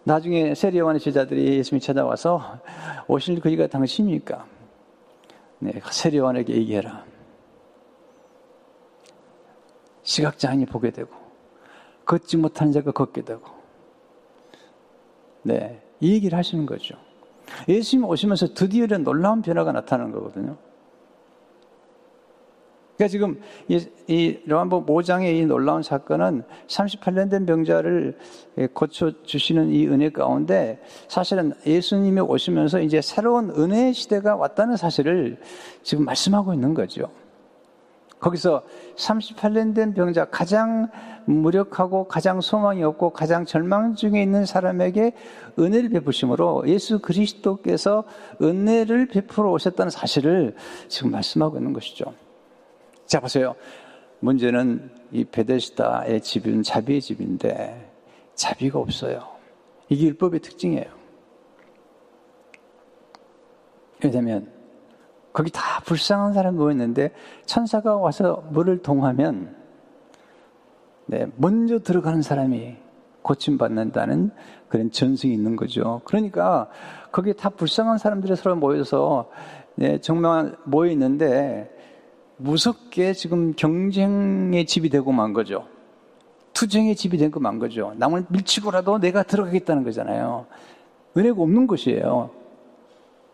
나중에 0.03 0.53
세리요한의 0.53 0.99
제자들이 0.99 1.59
예수님이 1.59 1.79
찾아와서 1.79 2.59
오실 3.07 3.39
그이가 3.39 3.67
당신입니까? 3.67 4.45
네, 5.59 5.71
세리요한에게 5.89 6.55
얘기해라. 6.55 7.06
시각장애인이 10.07 10.65
보게 10.67 10.89
되고 10.91 11.09
걷지 12.05 12.37
못하는 12.37 12.71
자가 12.71 12.91
걷게 12.91 13.23
되고 13.23 13.45
네, 15.43 15.81
이 15.99 16.13
얘기를 16.13 16.37
하시는 16.37 16.65
거죠. 16.65 16.95
예수님 17.67 18.05
오시면서 18.05 18.53
드디어 18.53 18.85
이런 18.85 19.03
놀라운 19.03 19.41
변화가 19.41 19.71
나타나는 19.71 20.11
거거든요. 20.13 20.57
그러니까 22.95 23.11
지금 23.11 23.41
이, 23.67 23.85
이 24.07 24.39
요한복음 24.49 24.93
5장의 24.93 25.35
이 25.35 25.45
놀라운 25.45 25.83
사건은 25.83 26.43
38년 26.67 27.29
된 27.29 27.45
병자를 27.45 28.17
고쳐 28.73 29.11
주시는 29.23 29.69
이 29.69 29.87
은혜 29.87 30.09
가운데 30.09 30.81
사실은 31.07 31.53
예수님이 31.65 32.21
오시면서 32.21 32.79
이제 32.79 33.01
새로운 33.01 33.51
은혜의 33.51 33.93
시대가 33.93 34.35
왔다는 34.35 34.77
사실을 34.77 35.37
지금 35.83 36.05
말씀하고 36.05 36.53
있는 36.53 36.73
거죠. 36.73 37.09
거기서 38.19 38.63
38년 38.95 39.75
된 39.75 39.93
병자 39.93 40.25
가장 40.25 40.89
무력하고 41.25 42.07
가장 42.07 42.41
소망이 42.41 42.83
없고 42.83 43.11
가장 43.11 43.45
절망 43.45 43.95
중에 43.95 44.21
있는 44.21 44.45
사람에게 44.45 45.13
은혜를 45.59 45.89
베푸심으로 45.89 46.67
예수 46.67 46.99
그리스도께서 46.99 48.05
은혜를 48.41 49.07
베풀어 49.07 49.51
오셨다는 49.51 49.89
사실을 49.91 50.55
지금 50.87 51.11
말씀하고 51.11 51.57
있는 51.57 51.73
것이죠. 51.73 52.13
자, 53.05 53.19
보세요. 53.19 53.55
문제는 54.19 54.89
이 55.11 55.23
베데스다의 55.25 56.21
집은 56.21 56.63
자비의 56.63 57.01
집인데 57.01 57.91
자비가 58.33 58.79
없어요. 58.79 59.27
이게 59.89 60.07
율법의 60.07 60.39
특징이에요. 60.41 60.85
왜냐면 64.03 64.56
거기 65.37 65.51
다 65.51 65.61
불쌍한 65.85 66.33
사람이 66.33 66.57
모였는데 66.57 67.11
천사가 67.45 67.95
와서 67.95 68.43
물을 68.49 68.79
동하면 68.79 69.55
네, 71.05 71.27
먼저 71.35 71.77
들어가는 71.77 72.23
사람이 72.23 72.75
고침받는다는 73.21 74.31
그런 74.67 74.89
전승이 74.89 75.31
있는 75.31 75.55
거죠. 75.55 76.01
그러니까 76.05 76.69
거기 77.11 77.35
다 77.35 77.49
불쌍한 77.49 77.99
사람들이 77.99 78.35
서로 78.35 78.55
모여서 78.55 79.29
네, 79.75 80.01
정말 80.01 80.57
모여 80.63 80.89
있는데 80.93 81.69
무섭게 82.37 83.13
지금 83.13 83.53
경쟁의 83.53 84.65
집이 84.65 84.89
되고 84.89 85.11
만 85.11 85.33
거죠. 85.33 85.67
투쟁의 86.53 86.95
집이 86.95 87.19
되고 87.19 87.39
만 87.39 87.59
거죠. 87.59 87.93
남을 87.97 88.25
밀치고라도 88.29 88.97
내가 88.97 89.21
들어가겠다는 89.21 89.83
거잖아요. 89.83 90.47
은혜가 91.15 91.39
없는 91.39 91.67
것이에요. 91.67 92.31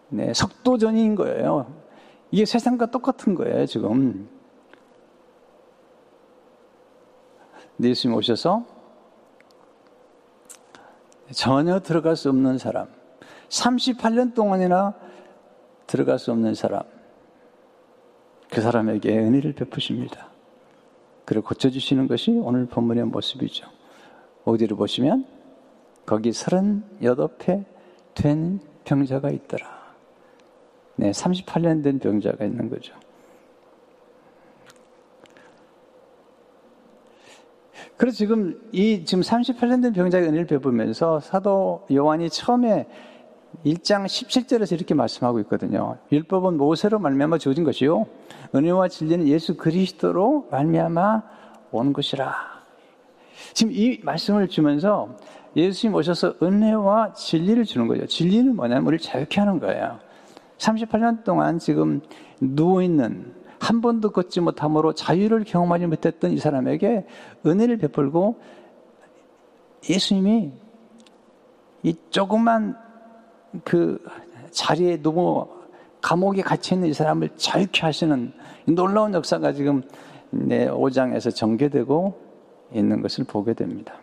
네, 0.09 0.33
석도전인 0.33 1.15
거예요. 1.15 1.82
이게 2.33 2.45
세상과 2.45 2.87
똑같은 2.87 3.35
거예요, 3.35 3.67
지금. 3.67 4.27
예수님 7.79 8.17
오셔서 8.17 8.65
전혀 11.31 11.79
들어갈 11.79 12.15
수 12.15 12.29
없는 12.29 12.57
사람, 12.57 12.87
38년 13.49 14.33
동안이나 14.33 14.95
들어갈 15.85 16.17
수 16.17 16.31
없는 16.31 16.55
사람, 16.55 16.81
그 18.49 18.61
사람에게 18.61 19.15
은혜를 19.15 19.53
베푸십니다. 19.53 20.29
그를 21.25 21.43
고쳐주시는 21.43 22.07
것이 22.07 22.31
오늘 22.31 22.65
본문의 22.65 23.05
모습이죠. 23.05 23.67
어디를 24.43 24.75
보시면 24.75 25.27
거기 26.07 26.31
38회 26.31 27.65
된 28.15 28.59
병자가 28.85 29.29
있더라. 29.29 29.72
네, 30.95 31.11
38년 31.11 31.83
된 31.83 31.99
병자가 31.99 32.45
있는 32.45 32.69
거죠. 32.69 32.93
그래서 37.97 38.17
지금 38.17 38.59
이 38.71 39.05
지금 39.05 39.23
38년 39.23 39.81
된 39.81 39.93
병자의 39.93 40.27
은혜를 40.27 40.45
베푸면서 40.45 41.19
사도 41.19 41.85
요한이 41.91 42.29
처음에 42.29 42.87
1장 43.65 44.05
17절에서 44.05 44.73
이렇게 44.73 44.93
말씀하고 44.93 45.39
있거든요. 45.41 45.97
율법은 46.11 46.57
모세로 46.57 46.99
말미암아 46.99 47.37
주어진 47.37 47.63
것이요 47.63 48.07
은혜와 48.55 48.87
진리는 48.87 49.27
예수 49.27 49.55
그리스도로 49.55 50.47
말미암아 50.51 51.23
온 51.71 51.93
것이라. 51.93 52.35
지금 53.53 53.71
이 53.73 53.99
말씀을 54.03 54.47
주면서 54.47 55.15
예수님 55.55 55.95
오셔서 55.95 56.35
은혜와 56.41 57.13
진리를 57.13 57.63
주는 57.65 57.87
거죠. 57.87 58.05
진리는 58.07 58.55
뭐냐면 58.55 58.87
우리를 58.87 58.99
자유케 58.99 59.39
하는 59.39 59.59
거예요. 59.59 59.99
38년 60.63 61.23
동안 61.23 61.59
지금 61.59 62.01
누워있는 62.39 63.33
한 63.59 63.81
번도 63.81 64.11
걷지 64.11 64.41
못함으로 64.41 64.93
자유를 64.93 65.43
경험하지 65.43 65.87
못했던 65.87 66.31
이 66.31 66.37
사람에게 66.37 67.05
은혜를 67.45 67.77
베풀고 67.77 68.39
예수님이 69.89 70.51
이 71.83 71.95
조그만 72.09 72.77
그 73.63 74.03
자리에 74.51 75.01
누워 75.01 75.63
감옥에 76.01 76.41
갇혀 76.41 76.75
있는 76.75 76.89
이 76.89 76.93
사람을 76.93 77.29
자유케 77.35 77.81
하시는 77.81 78.33
놀라운 78.65 79.13
역사가 79.13 79.53
지금 79.53 79.83
내 80.29 80.67
5장에서 80.67 81.33
전개되고 81.33 82.19
있는 82.73 83.01
것을 83.01 83.23
보게 83.25 83.53
됩니다. 83.53 83.93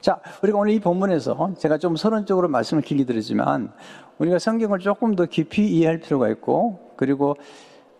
자, 0.00 0.20
우리가 0.42 0.58
오늘 0.58 0.72
이 0.72 0.80
본문에서 0.80 1.54
제가 1.58 1.78
좀 1.78 1.96
서론적으로 1.96 2.48
말씀을 2.48 2.82
길게 2.82 3.04
드리지만 3.04 3.72
우리가 4.18 4.38
성경을 4.38 4.78
조금 4.78 5.16
더 5.16 5.26
깊이 5.26 5.66
이해할 5.68 5.98
필요가 5.98 6.28
있고 6.28 6.92
그리고 6.96 7.36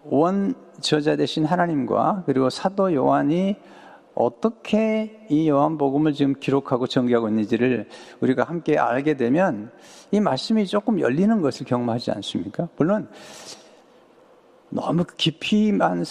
원 0.05 0.55
저자 0.81 1.17
되신 1.17 1.45
하나님과 1.45 2.23
그리고 2.27 2.51
사도 2.51 2.95
요한이 2.95 3.57
어떻게 4.15 5.27
이 5.29 5.49
요한복음을 5.49 6.13
지금 6.13 6.35
기록하고 6.35 6.87
전개하고 6.87 7.29
있는지를 7.29 7.89
우리가 8.21 8.45
함께 8.45 8.79
알게 8.79 9.17
되면 9.17 9.71
이 10.11 10.21
말씀이 10.21 10.67
조금 10.67 11.01
열리는 11.01 11.41
것을 11.41 11.67
경험하지 11.67 12.13
않습니까? 12.13 12.69
물론 12.77 13.09
너무 14.71 15.05
깊이만 15.17 16.05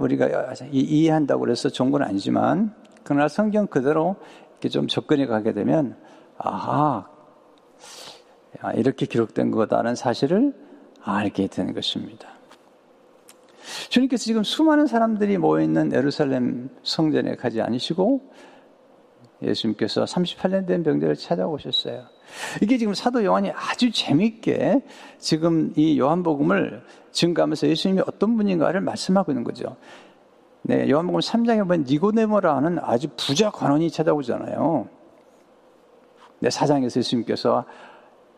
우리가 0.00 0.54
이해한다고 0.70 1.48
해서 1.48 1.68
좋은 1.68 1.90
건 1.90 2.02
아니지만 2.02 2.74
그러나 3.04 3.28
성경 3.28 3.66
그대로 3.66 4.16
이렇게 4.62 4.68
좀 4.68 4.86
접근해 4.86 5.26
가게 5.26 5.52
되면 5.52 5.96
아하 6.38 7.08
아, 8.60 8.72
이렇게 8.74 9.06
기록된 9.06 9.50
거다라는 9.50 9.96
사실을 9.96 10.54
알게 11.02 11.48
되는 11.48 11.74
것입니다. 11.74 12.28
주님께서 13.88 14.22
지금 14.22 14.44
수많은 14.44 14.86
사람들이 14.86 15.36
모여 15.38 15.64
있는 15.64 15.92
에루살렘 15.92 16.68
성전에 16.84 17.34
가지 17.34 17.60
않으시고 17.60 18.32
예수님께서 19.42 20.04
38년 20.04 20.66
된 20.66 20.84
병들을 20.84 21.16
찾아오셨어요. 21.16 22.04
이게 22.62 22.78
지금 22.78 22.94
사도 22.94 23.24
요한이 23.24 23.50
아주 23.50 23.90
재미있게 23.90 24.84
지금 25.18 25.72
이 25.74 25.98
요한복음을 25.98 26.84
증가하면서 27.10 27.66
예수님이 27.66 28.02
어떤 28.06 28.36
분인가를 28.36 28.80
말씀하고 28.80 29.32
있는 29.32 29.42
거죠. 29.42 29.76
네, 30.64 30.88
요한복음 30.88 31.20
3장에 31.20 31.58
보면 31.60 31.84
니고데모라 31.88 32.60
는 32.60 32.78
아주 32.80 33.08
부자 33.16 33.50
관원이 33.50 33.90
찾아오잖아요. 33.90 34.88
네, 36.38 36.50
사장에서 36.50 37.00
예수님께서 37.00 37.64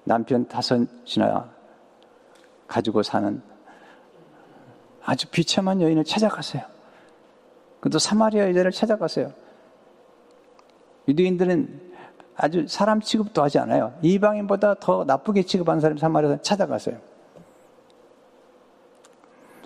남편 0.04 0.48
다섯이나 0.48 1.50
가지고 2.66 3.02
사는 3.02 3.42
아주 5.04 5.28
비참한 5.28 5.82
여인을 5.82 6.04
찾아갔어요. 6.04 6.62
그도 7.80 7.98
사마리아 7.98 8.48
여자를 8.48 8.70
찾아갔어요. 8.70 9.30
유대인들은 11.06 11.92
아주 12.36 12.66
사람 12.66 13.02
취급도 13.02 13.42
하지 13.42 13.58
않아요. 13.58 13.92
이방인보다 14.00 14.74
더 14.80 15.04
나쁘게 15.04 15.42
취급하는 15.42 15.80
사람 15.80 15.98
사마리아 15.98 16.38
찾아갔어요. 16.40 16.96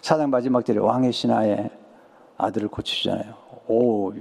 사장 0.03 0.31
마지막 0.31 0.64
절에 0.64 0.79
왕의 0.79 1.12
신하의 1.12 1.78
아들을 2.38 2.68
고치시잖아요. 2.68 3.35
오, 3.66 4.12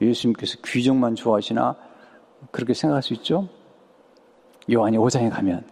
예수님께서 0.00 0.58
귀정만 0.64 1.14
좋아하시나? 1.14 1.76
그렇게 2.50 2.74
생각할 2.74 3.02
수 3.02 3.12
있죠? 3.14 3.48
요한이 4.70 4.98
5장에 4.98 5.30
가면 5.30 5.64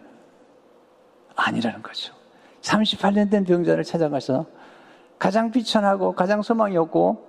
아니라는 1.35 1.81
거죠. 1.81 2.13
38년 2.61 3.29
된 3.29 3.43
병자를 3.43 3.83
찾아가서 3.83 4.45
가장 5.19 5.51
비천하고 5.51 6.13
가장 6.13 6.41
소망이 6.41 6.77
없고 6.77 7.25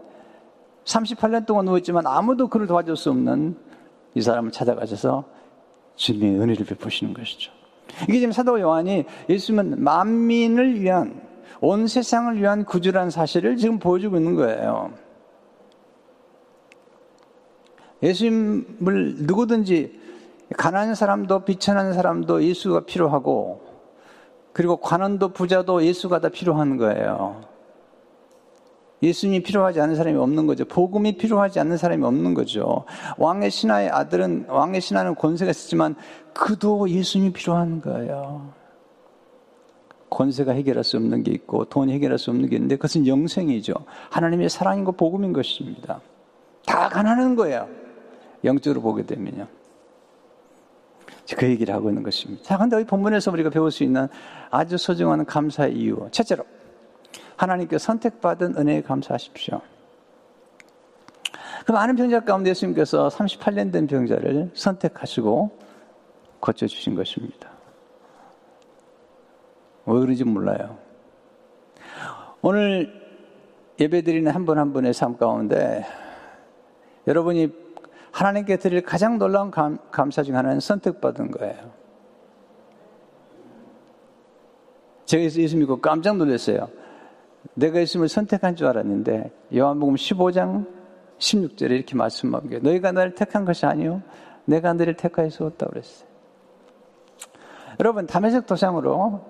38년 0.84 1.46
동안 1.46 1.64
누웠지만 1.66 2.06
아무도 2.06 2.48
그를 2.48 2.66
도와줄 2.66 2.96
수 2.96 3.10
없는 3.10 3.56
이 4.14 4.20
사람을 4.20 4.50
찾아가셔서 4.50 5.24
주님의 5.96 6.40
은혜를 6.40 6.66
베푸시는 6.66 7.14
것이죠. 7.14 7.52
이게 8.04 8.18
지금 8.20 8.32
사도 8.32 8.60
요한이 8.60 9.04
예수님은 9.28 9.82
만민을 9.82 10.80
위한 10.80 11.27
온 11.60 11.86
세상을 11.86 12.36
위한 12.40 12.64
구주라는 12.64 13.10
사실을 13.10 13.56
지금 13.56 13.78
보여주고 13.78 14.16
있는 14.16 14.34
거예요. 14.34 14.92
예수님을 18.02 19.16
누구든지 19.26 19.98
가난한 20.56 20.94
사람도 20.94 21.44
비천한 21.44 21.92
사람도 21.92 22.42
예수가 22.44 22.80
필요하고 22.86 23.60
그리고 24.52 24.76
관원도 24.78 25.30
부자도 25.30 25.84
예수가 25.84 26.20
다 26.20 26.28
필요한 26.28 26.76
거예요. 26.76 27.42
예수님이 29.02 29.42
필요하지 29.42 29.80
않은 29.80 29.94
사람이 29.94 30.16
없는 30.16 30.46
거죠. 30.46 30.64
복음이 30.64 31.16
필요하지 31.16 31.60
않는 31.60 31.76
사람이 31.76 32.04
없는 32.04 32.34
거죠. 32.34 32.84
왕의 33.16 33.50
신하의 33.50 33.90
아들은 33.90 34.46
왕의 34.48 34.80
신하는 34.80 35.14
권세가 35.14 35.50
있었지만 35.50 35.94
그도 36.34 36.88
예수님이 36.88 37.32
필요한 37.32 37.80
거예요. 37.80 38.57
권세가 40.10 40.52
해결할 40.52 40.84
수 40.84 40.96
없는 40.96 41.22
게 41.22 41.32
있고 41.32 41.64
돈이 41.66 41.92
해결할 41.92 42.18
수 42.18 42.30
없는 42.30 42.48
게 42.48 42.56
있는데 42.56 42.76
그것은 42.76 43.06
영생이죠. 43.06 43.74
하나님의 44.10 44.48
사랑인고 44.48 44.92
복음인 44.92 45.32
것입니다. 45.32 46.00
다 46.66 46.88
가난한 46.88 47.36
거예요. 47.36 47.68
영적으로 48.44 48.80
보게 48.80 49.04
되면요. 49.04 49.46
그 51.36 51.46
얘기를 51.46 51.74
하고 51.74 51.90
있는 51.90 52.02
것입니다. 52.02 52.42
자, 52.42 52.56
근데 52.56 52.80
이 52.80 52.84
본문에서 52.84 53.30
우리가 53.32 53.50
배울 53.50 53.70
수 53.70 53.84
있는 53.84 54.08
아주 54.50 54.78
소중한 54.78 55.26
감사의 55.26 55.74
이유. 55.74 56.08
첫째로, 56.10 56.44
하나님께 57.36 57.76
선택받은 57.78 58.56
은혜에 58.56 58.82
감사하십시오. 58.82 59.60
그 61.66 61.72
많은 61.72 61.96
병자 61.96 62.20
가운데 62.20 62.50
예수님께서 62.50 63.08
38년 63.08 63.70
된 63.70 63.86
병자를 63.86 64.50
선택하시고 64.54 65.50
고쳐주신 66.40 66.94
것입니다. 66.94 67.57
왜 69.88 70.00
그런지 70.00 70.24
몰라요. 70.24 70.76
오늘 72.42 72.92
예배드리는 73.80 74.30
한 74.30 74.44
분 74.44 74.58
한 74.58 74.72
분의 74.72 74.92
삶 74.92 75.16
가운데 75.16 75.84
여러분이 77.06 77.52
하나님께 78.12 78.56
드릴 78.56 78.82
가장 78.82 79.18
놀라운 79.18 79.50
감, 79.50 79.78
감사 79.90 80.22
중 80.22 80.36
하나는 80.36 80.60
선택받은 80.60 81.30
거예요. 81.30 81.72
제가 85.06 85.22
예수 85.24 85.56
믿고 85.56 85.80
깜짝 85.80 86.16
놀랐어요. 86.16 86.68
내가 87.54 87.80
예수님을 87.80 88.08
선택한 88.08 88.56
줄 88.56 88.66
알았는데 88.66 89.30
요한복음 89.56 89.94
15장 89.94 90.66
16절에 91.18 91.70
이렇게 91.70 91.96
말씀하는 91.96 92.50
게 92.50 92.58
너희가 92.58 92.92
나를 92.92 93.14
택한 93.14 93.44
것이 93.44 93.64
아니요 93.64 94.02
내가 94.44 94.72
너를 94.74 94.94
택하여 94.94 95.28
었다 95.40 95.66
그랬어요. 95.66 96.07
여러분 97.80 98.06
담에색 98.06 98.46
도상으로 98.46 99.20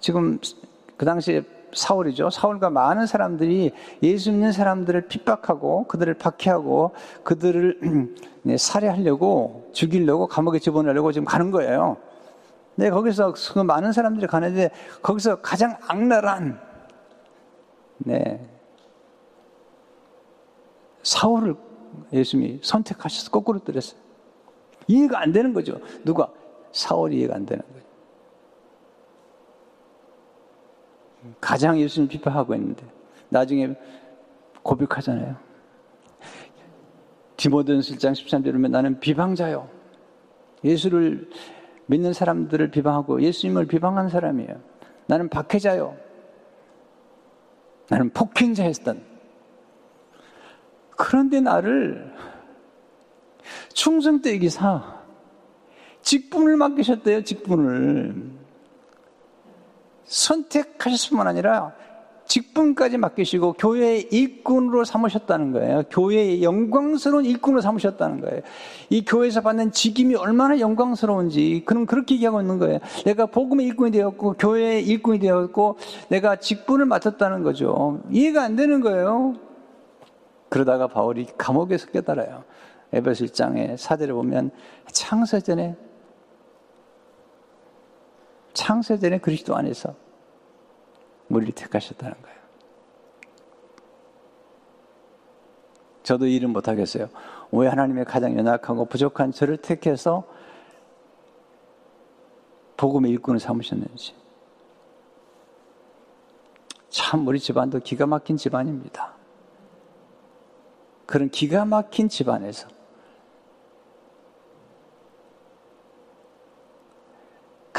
지금 0.00 0.38
그 0.96 1.04
당시에 1.04 1.42
사울이죠. 1.74 2.30
사울과 2.30 2.70
많은 2.70 3.06
사람들이 3.06 3.72
예수 4.02 4.30
믿는 4.30 4.52
사람들을 4.52 5.08
핍박하고 5.08 5.86
그들을 5.86 6.14
박해하고 6.14 6.92
그들을 7.24 7.80
네, 8.42 8.56
살해하려고 8.56 9.70
죽이려고 9.72 10.26
감옥에 10.26 10.58
집어넣으려고 10.58 11.12
지금 11.12 11.24
가는 11.24 11.50
거예요. 11.50 11.96
네, 12.76 12.90
거기서 12.90 13.34
그 13.52 13.60
많은 13.60 13.92
사람들이 13.92 14.26
가는데 14.26 14.70
거기서 15.02 15.40
가장 15.40 15.76
악랄한 15.86 16.60
네. 17.98 18.40
사울을 21.02 21.56
예수님이 22.12 22.60
선택하셔서 22.62 23.30
거꾸로 23.30 23.58
때렸어요. 23.60 24.00
이해가 24.86 25.20
안 25.20 25.32
되는 25.32 25.52
거죠. 25.52 25.80
누가? 26.04 26.28
사울이 26.72 27.18
이해가 27.18 27.36
안 27.36 27.46
되는 27.46 27.62
거예요. 27.62 27.83
가장 31.40 31.78
예수님 31.78 32.08
비판하고 32.08 32.54
있는데 32.54 32.84
나중에 33.28 33.74
고백하잖아요. 34.62 35.36
디모데전서 37.36 37.94
1장 37.94 38.12
13절에 38.12 38.52
보면 38.52 38.70
나는 38.70 39.00
비방자요. 39.00 39.68
예수를 40.64 41.28
믿는 41.86 42.12
사람들을 42.12 42.70
비방하고 42.70 43.20
예수님을 43.22 43.66
비방한 43.66 44.08
사람이에요. 44.08 44.60
나는 45.06 45.28
박해자요. 45.28 45.96
나는 47.88 48.10
폭행자였던. 48.10 49.02
그런데 50.96 51.40
나를 51.40 52.14
충성대 53.74 54.38
기사 54.38 55.02
직분을 56.02 56.56
맡기셨대요, 56.56 57.24
직분을. 57.24 58.43
선택하실 60.04 61.10
뿐만 61.10 61.26
아니라 61.26 61.72
직분까지 62.26 62.98
맡기시고 62.98 63.54
교회의 63.54 64.08
일꾼으로 64.10 64.84
삼으셨다는 64.84 65.52
거예요. 65.52 65.82
교회의 65.90 66.42
영광스러운 66.42 67.24
일꾼으로 67.24 67.60
삼으셨다는 67.60 68.20
거예요. 68.22 68.40
이 68.90 69.04
교회에서 69.04 69.42
받는 69.42 69.72
직임이 69.72 70.14
얼마나 70.14 70.58
영광스러운지 70.58 71.64
그럼 71.66 71.86
그렇게 71.86 72.14
얘기하고 72.14 72.40
있는 72.40 72.58
거예요. 72.58 72.78
내가 73.04 73.26
복음의 73.26 73.66
일꾼이 73.66 73.90
되었고 73.90 74.34
교회의 74.38 74.86
일꾼이 74.86 75.18
되었고 75.18 75.76
내가 76.08 76.36
직분을 76.36 76.86
맡았다는 76.86 77.42
거죠. 77.42 78.00
이해가 78.10 78.42
안 78.42 78.56
되는 78.56 78.80
거예요. 78.80 79.34
그러다가 80.48 80.86
바울이 80.86 81.26
감옥에서 81.36 81.88
깨달아요. 81.88 82.44
에베소 82.92 83.24
1장의 83.26 83.76
사제를 83.76 84.14
보면 84.14 84.50
창세전에 84.90 85.74
창세전에 88.64 89.18
그리스도 89.18 89.54
안에서 89.54 89.94
우리를 91.28 91.52
택하셨다는 91.54 92.14
거예요. 92.22 92.38
저도 96.02 96.26
일은 96.26 96.48
못하겠어요. 96.48 97.10
왜 97.52 97.68
하나님의 97.68 98.06
가장 98.06 98.38
연약하고 98.38 98.86
부족한 98.86 99.32
저를 99.32 99.58
택해서 99.58 100.24
복음의 102.78 103.10
일꾼을 103.10 103.38
삼으셨는지. 103.38 104.14
참 106.88 107.26
우리 107.26 107.38
집안도 107.38 107.80
기가 107.80 108.06
막힌 108.06 108.38
집안입니다. 108.38 109.12
그런 111.04 111.28
기가 111.28 111.66
막힌 111.66 112.08
집안에서 112.08 112.68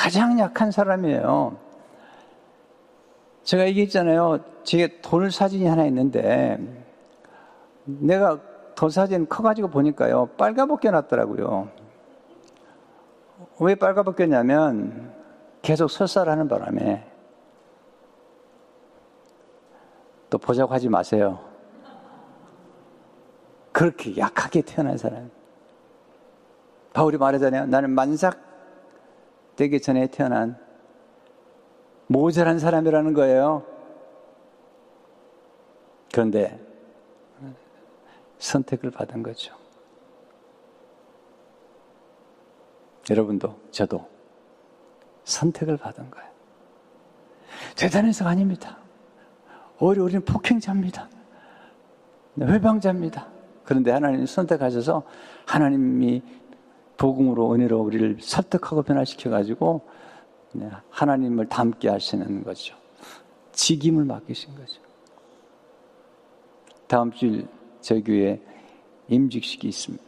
가장 0.06 0.38
약한 0.38 0.70
사람이에요. 0.70 1.58
제가 3.42 3.66
얘기했잖아요. 3.66 4.38
제게 4.64 5.02
돌 5.02 5.32
사진이 5.32 5.66
하나 5.66 5.84
있는데, 5.88 6.60
내가 7.86 8.40
돌 8.76 8.92
사진 8.92 9.28
커가지고 9.28 9.70
보니까요, 9.70 10.28
빨가벗겨 10.38 10.92
놨더라고요. 10.92 11.70
왜 13.60 13.74
빨가벗겼냐면, 13.74 15.12
계속 15.64 15.90
설사하는 15.90 16.48
바람에, 16.50 17.04
또 20.30 20.38
보자고 20.38 20.72
하지 20.72 20.88
마세요. 20.88 21.40
그렇게 23.72 24.16
약하게 24.18 24.62
태어난 24.62 25.00
사람. 25.00 25.32
바울이 26.94 27.18
말하잖아요. 27.18 27.66
나는 27.66 27.90
만삭 27.90 28.55
되기 29.56 29.82
전에 29.82 30.08
태어난 30.08 30.58
모자란 32.08 32.60
사람이라는 32.60 33.14
거예요. 33.14 33.66
그런데 36.12 36.60
선택을 38.38 38.92
받은 38.92 39.24
거죠. 39.24 39.56
여러분도 43.10 43.60
저도 43.72 44.08
선택을 45.24 45.78
받은 45.78 46.10
거예요. 46.10 46.30
대단해서가 47.76 48.30
아닙니다. 48.32 48.78
오히려 49.80 50.04
우리는 50.04 50.24
폭행자입니다. 50.24 51.10
회방자입니다. 52.40 53.28
그런데 53.64 53.92
하나님 53.92 54.26
선택하셔서 54.26 55.04
하나님이 55.46 56.22
복음으로 56.98 57.54
은혜로 57.54 57.80
우리를 57.82 58.18
설득하고 58.22 58.84
변화시켜 58.84 59.30
가지고 59.30 59.82
네, 60.54 60.70
하나님을 60.90 61.48
닮게 61.48 61.90
하시는 61.90 62.44
거죠. 62.44 62.76
직임을 63.52 64.06
맡기신 64.06 64.56
거죠. 64.56 64.82
다음 66.88 67.12
주일 67.12 67.48
저 67.82 68.00
교회 68.02 68.42
임직식이 69.08 69.68
있습니다. 69.68 70.06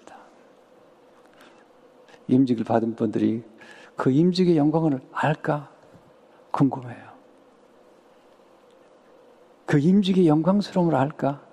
임직을 2.27 2.63
받은 2.63 2.95
분들이 2.95 3.43
그 3.95 4.11
임직의 4.11 4.57
영광을 4.57 5.01
알까 5.11 5.69
궁금해요. 6.51 7.07
그 9.65 9.79
임직의 9.79 10.27
영광스러움을 10.27 10.95
알까? 10.95 11.46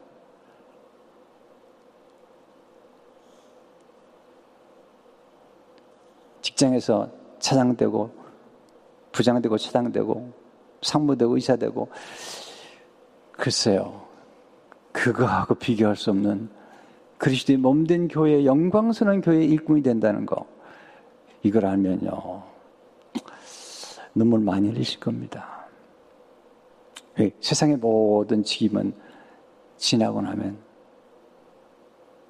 직장에서 6.54 7.10
차장되고 7.40 8.10
부장되고 9.12 9.58
차장되고 9.58 10.32
상무되고 10.82 11.34
의사되고 11.34 11.88
글쎄요 13.32 14.02
그거하고 14.92 15.54
비교할 15.56 15.96
수 15.96 16.10
없는 16.10 16.48
그리스도의 17.18 17.58
몸된 17.58 18.08
교회의 18.08 18.46
영광스러운 18.46 19.20
교회의 19.20 19.48
일꾼이 19.50 19.82
된다는 19.82 20.26
거 20.26 20.46
이걸 21.42 21.66
알면요 21.66 22.42
눈물 24.14 24.40
많이 24.40 24.68
흘리실 24.68 25.00
겁니다. 25.00 25.66
세상의 27.40 27.76
모든 27.78 28.44
직임은 28.44 28.94
지나고 29.76 30.20
나면 30.20 30.56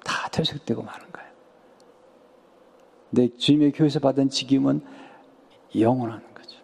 다 0.03 0.27
퇴색되고 0.29 0.81
마는 0.81 1.11
거예요. 1.11 1.24
내 3.15 3.29
주님의 3.29 3.71
교회에서 3.71 3.99
받은 3.99 4.29
직임은 4.29 4.81
영원한 5.79 6.21
거죠. 6.33 6.59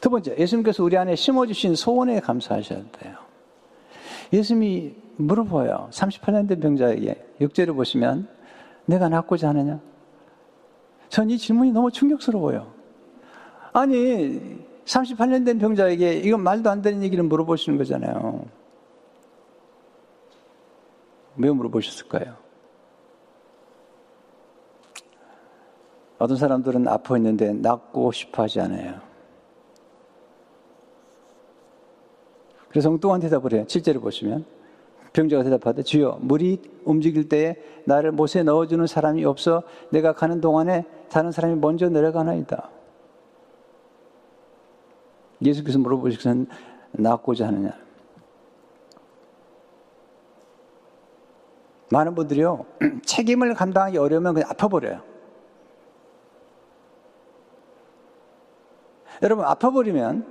두 0.00 0.08
번째, 0.08 0.36
예수님께서 0.38 0.82
우리 0.84 0.96
안에 0.96 1.16
심어주신 1.16 1.74
소원에 1.74 2.20
감사하셔야 2.20 2.82
돼요. 2.92 3.16
예수님이 4.32 4.94
물어봐요. 5.16 5.88
38년 5.90 6.48
된 6.48 6.60
병자에게 6.60 7.26
육제를 7.40 7.74
보시면 7.74 8.28
내가 8.86 9.08
낫고자 9.08 9.48
하느냐? 9.48 9.80
전 11.08 11.28
이 11.30 11.38
질문이 11.38 11.72
너무 11.72 11.90
충격스러워요. 11.90 12.72
아니, 13.72 14.58
38년 14.84 15.44
된 15.44 15.58
병자에게 15.58 16.18
이건 16.18 16.42
말도 16.42 16.70
안 16.70 16.82
되는 16.82 17.02
얘기를 17.02 17.24
물어보시는 17.24 17.78
거잖아요. 17.78 18.46
왜 21.38 21.50
물어보셨을까요? 21.50 22.36
어떤 26.18 26.36
사람들은 26.36 26.88
아파 26.88 27.16
있는데 27.16 27.52
낫고 27.52 28.10
싶어 28.12 28.42
하지 28.42 28.60
않아요. 28.60 29.00
그래서 32.68 32.90
엉뚱한 32.90 33.20
대답을 33.20 33.52
해요. 33.52 33.64
7절을 33.64 34.00
보시면. 34.02 34.44
병자가 35.12 35.42
대답하되 35.42 35.82
주여 35.82 36.18
물이 36.20 36.60
움직일 36.84 37.28
때에 37.28 37.56
나를 37.86 38.12
못에 38.12 38.42
넣어주는 38.42 38.86
사람이 38.86 39.24
없어 39.24 39.62
내가 39.90 40.12
가는 40.12 40.40
동안에 40.40 40.84
다른 41.08 41.32
사람이 41.32 41.56
먼저 41.56 41.88
내려가나이다. 41.88 42.70
예수께서 45.44 45.78
물어보시기는 45.78 46.46
낫고자 46.92 47.46
하느냐. 47.46 47.87
많은 51.90 52.14
분들이요, 52.14 52.66
책임을 53.04 53.54
감당하기 53.54 53.98
어려우면 53.98 54.34
그냥 54.34 54.50
아파버려요. 54.50 55.02
여러분, 59.22 59.44
아파버리면, 59.44 60.26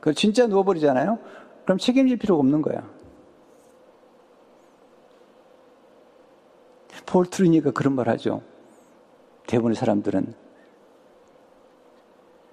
그 0.00 0.14
진짜 0.14 0.46
누워버리잖아요? 0.46 1.18
그럼 1.64 1.78
책임질 1.78 2.16
필요가 2.18 2.40
없는 2.40 2.62
거야. 2.62 2.88
폴 7.06 7.26
트루니가 7.26 7.72
그런 7.72 7.94
말 7.94 8.08
하죠. 8.08 8.42
대부분의 9.46 9.74
사람들은 9.74 10.32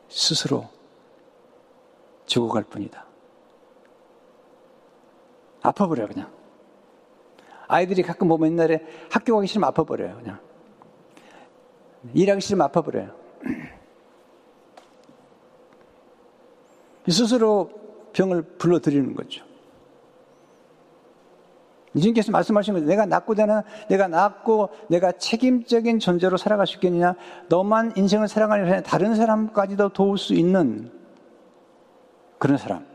스스로 0.09 0.67
죽어갈 2.25 2.63
뿐이다. 2.63 3.05
아파버려요, 5.61 6.07
그냥. 6.07 6.36
아이들이 7.67 8.01
가끔 8.01 8.27
보면 8.27 8.51
옛날에 8.51 8.83
학교 9.11 9.35
가기 9.35 9.47
싫으면 9.47 9.67
아파버려요, 9.69 10.17
그냥. 10.17 10.39
일하기 12.13 12.41
싫으면 12.41 12.65
아파버려요. 12.65 13.11
스스로 17.07 17.71
병을 18.13 18.41
불러들이는 18.57 19.15
거죠. 19.15 19.45
예수님께서 21.95 22.31
말씀하신 22.31 22.73
거죠. 22.73 22.85
내가 22.85 23.05
낫고 23.05 23.35
되는, 23.35 23.61
내가 23.89 24.07
낫고 24.07 24.69
내가 24.89 25.13
책임적인 25.13 25.99
존재로 25.99 26.37
살아갈 26.37 26.67
수 26.67 26.75
있겠느냐? 26.75 27.15
너만 27.49 27.93
인생을 27.95 28.27
살아가는 28.27 28.65
게 28.65 28.83
다른 28.83 29.15
사람까지도 29.15 29.89
도울 29.89 30.17
수 30.17 30.33
있는 30.33 30.91
그런 32.37 32.57
사람. 32.57 32.85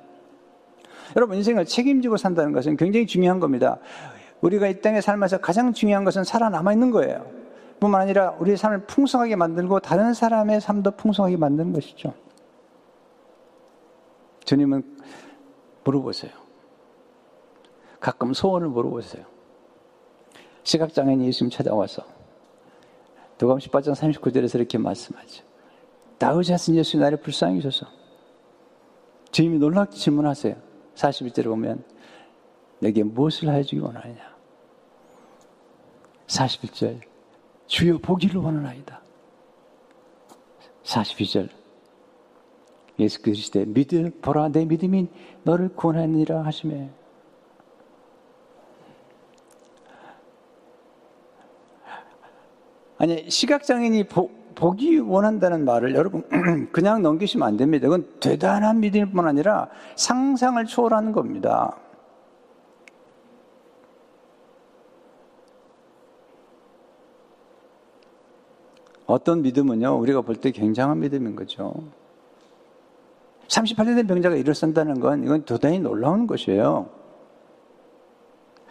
여러분, 1.16 1.36
인생을 1.36 1.66
책임지고 1.66 2.16
산다는 2.16 2.52
것은 2.52 2.76
굉장히 2.76 3.06
중요한 3.06 3.40
겁니다. 3.40 3.78
우리가 4.42 4.68
이 4.68 4.80
땅에 4.80 5.00
살면서 5.00 5.38
가장 5.38 5.72
중요한 5.72 6.04
것은 6.04 6.24
살아남아 6.24 6.72
있는 6.72 6.90
거예요. 6.90 7.26
뿐만 7.80 8.02
아니라 8.02 8.32
우리의 8.38 8.56
삶을 8.56 8.86
풍성하게 8.86 9.36
만들고 9.36 9.80
다른 9.80 10.14
사람의 10.14 10.60
삶도 10.60 10.92
풍성하게 10.92 11.36
만드는 11.36 11.72
것이죠. 11.72 12.12
주님은 14.44 14.82
물어보세요. 15.84 16.32
가끔 17.98 18.34
소원을 18.34 18.68
물어보세요. 18.68 19.24
시각장애인이 20.64 21.26
예수님 21.26 21.50
찾아와서 21.50 22.02
도감 23.38 23.58
18장 23.58 23.94
39절에서 23.94 24.56
이렇게 24.56 24.78
말씀하죠. 24.78 25.44
나의 26.18 26.44
자신 26.44 26.76
예수 26.76 26.98
나를 26.98 27.18
불쌍히 27.18 27.58
여셔서 27.58 27.86
주님이 29.32 29.58
놀랍게 29.58 29.96
질문하세요. 29.96 30.54
41절에 30.94 31.44
보면 31.44 31.84
내게 32.78 33.02
무엇을 33.02 33.48
해주기 33.48 33.80
원하느냐? 33.80 34.31
41절 36.32 37.00
주여 37.66 37.98
보기를 37.98 38.40
원하나이다. 38.40 39.00
42절 40.84 41.48
예수 42.98 43.22
그리스도의 43.22 43.66
믿음 43.66 44.10
보라 44.20 44.48
내 44.48 44.64
믿음이 44.64 45.08
너를 45.44 45.68
구원하니라 45.68 46.44
하시매 46.44 46.90
아니 52.98 53.30
시각장애인이 53.30 54.04
보, 54.04 54.30
보기 54.54 54.98
원한다는 54.98 55.64
말을 55.64 55.94
여러분 55.94 56.22
그냥 56.72 57.02
넘기시면 57.02 57.46
안 57.46 57.56
됩니다. 57.56 57.86
이건 57.86 58.06
대단한 58.20 58.80
믿음뿐 58.80 59.26
아니라 59.26 59.68
상상을 59.96 60.64
초월하는 60.66 61.12
겁니다. 61.12 61.76
어떤 69.12 69.42
믿음은요, 69.42 69.98
우리가 69.98 70.22
볼 70.22 70.36
때 70.36 70.50
굉장한 70.50 71.00
믿음인 71.00 71.36
거죠. 71.36 71.74
38년 73.48 73.96
된 73.96 74.06
병자가 74.06 74.36
일어선다는 74.36 75.00
건 75.00 75.24
이건 75.24 75.44
대단히 75.44 75.78
놀라운 75.78 76.26
것이에요. 76.26 76.88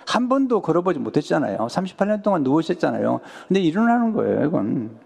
한 0.08 0.28
번도 0.28 0.62
걸어보지 0.62 0.98
못했잖아요. 0.98 1.58
38년 1.58 2.24
동안 2.24 2.42
누우셨잖아요. 2.42 3.22
근데 3.48 3.60
일어나는 3.62 4.14
거예요, 4.14 4.48
이건. 4.48 4.98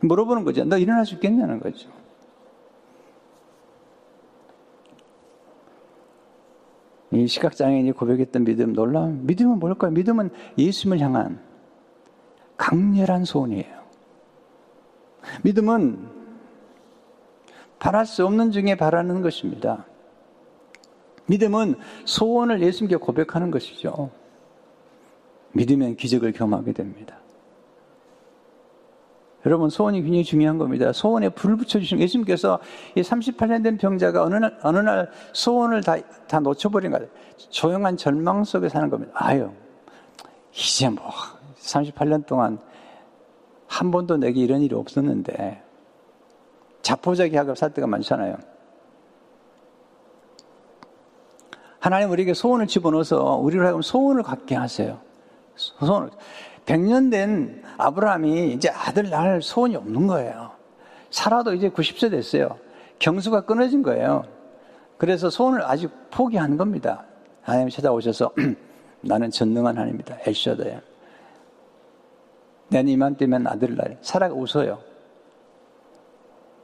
물어보는 0.00 0.44
거죠. 0.44 0.64
너 0.64 0.76
일어날 0.76 1.06
수 1.06 1.14
있겠냐는 1.14 1.58
거죠. 1.58 1.88
이 7.12 7.26
시각장애인이 7.26 7.92
고백했던 7.92 8.44
믿음, 8.44 8.74
놀라운 8.74 9.24
믿음은 9.26 9.58
뭘까요? 9.58 9.90
믿음은 9.92 10.28
예수님을 10.58 11.00
향한 11.00 11.40
강렬한 12.58 13.24
소원이에요. 13.24 13.75
믿음은 15.42 16.08
바랄 17.78 18.06
수 18.06 18.24
없는 18.24 18.52
중에 18.52 18.76
바라는 18.76 19.22
것입니다. 19.22 19.86
믿음은 21.26 21.74
소원을 22.04 22.62
예수님께 22.62 22.96
고백하는 22.96 23.50
것이죠. 23.50 24.10
믿으면 25.52 25.96
기적을 25.96 26.32
경험하게 26.32 26.72
됩니다. 26.72 27.16
여러분, 29.44 29.70
소원이 29.70 30.02
굉장히 30.02 30.24
중요한 30.24 30.58
겁니다. 30.58 30.92
소원에 30.92 31.28
불을 31.28 31.56
붙여주시는 31.56 32.02
예수님께서 32.02 32.58
이 32.96 33.00
38년 33.00 33.62
된 33.62 33.78
병자가 33.78 34.24
어느 34.24 34.34
날, 34.34 34.58
어느 34.62 34.78
날 34.78 35.08
소원을 35.32 35.82
다, 35.84 35.96
다 36.26 36.40
놓쳐버린 36.40 36.90
거예요. 36.90 37.06
조용한 37.50 37.96
절망 37.96 38.42
속에 38.42 38.68
사는 38.68 38.90
겁니다. 38.90 39.12
아유, 39.14 39.52
이제 40.52 40.88
뭐, 40.88 41.10
38년 41.60 42.26
동안 42.26 42.58
한 43.76 43.90
번도 43.90 44.16
내게 44.16 44.40
이런 44.40 44.62
일이 44.62 44.74
없었는데, 44.74 45.62
자포자기 46.80 47.36
하고 47.36 47.54
살 47.54 47.74
때가 47.74 47.86
많잖아요. 47.86 48.36
하나님 51.78 52.10
우리에게 52.10 52.32
소원을 52.32 52.66
집어넣어서 52.66 53.36
우리를 53.36 53.62
하여금 53.64 53.82
소원을 53.82 54.22
갖게 54.22 54.54
하세요. 54.54 54.98
소원을. 55.56 56.10
100년 56.64 57.10
된 57.10 57.62
아브라함이 57.76 58.54
이제 58.54 58.70
아들 58.70 59.10
낳을 59.10 59.42
소원이 59.42 59.76
없는 59.76 60.06
거예요. 60.06 60.52
살아도 61.10 61.52
이제 61.52 61.68
90세 61.68 62.10
됐어요. 62.10 62.58
경수가 62.98 63.42
끊어진 63.42 63.82
거예요. 63.82 64.24
그래서 64.96 65.28
소원을 65.28 65.62
아직 65.62 65.90
포기한 66.10 66.56
겁니다. 66.56 67.04
하나님 67.42 67.68
찾아오셔서 67.68 68.32
나는 69.02 69.30
전능한 69.30 69.76
하나님이다. 69.76 70.16
엘셔다야. 70.26 70.80
내년 72.68 72.88
이맘때면 72.88 73.46
아들 73.46 73.76
낳을. 73.76 73.98
사라가 74.00 74.34
웃어요. 74.34 74.80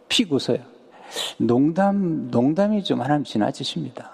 픽 0.08 0.32
웃어요. 0.32 0.58
농담, 1.38 2.30
농담이 2.30 2.84
좀 2.84 3.00
하나님 3.02 3.24
지나치십니다. 3.24 4.10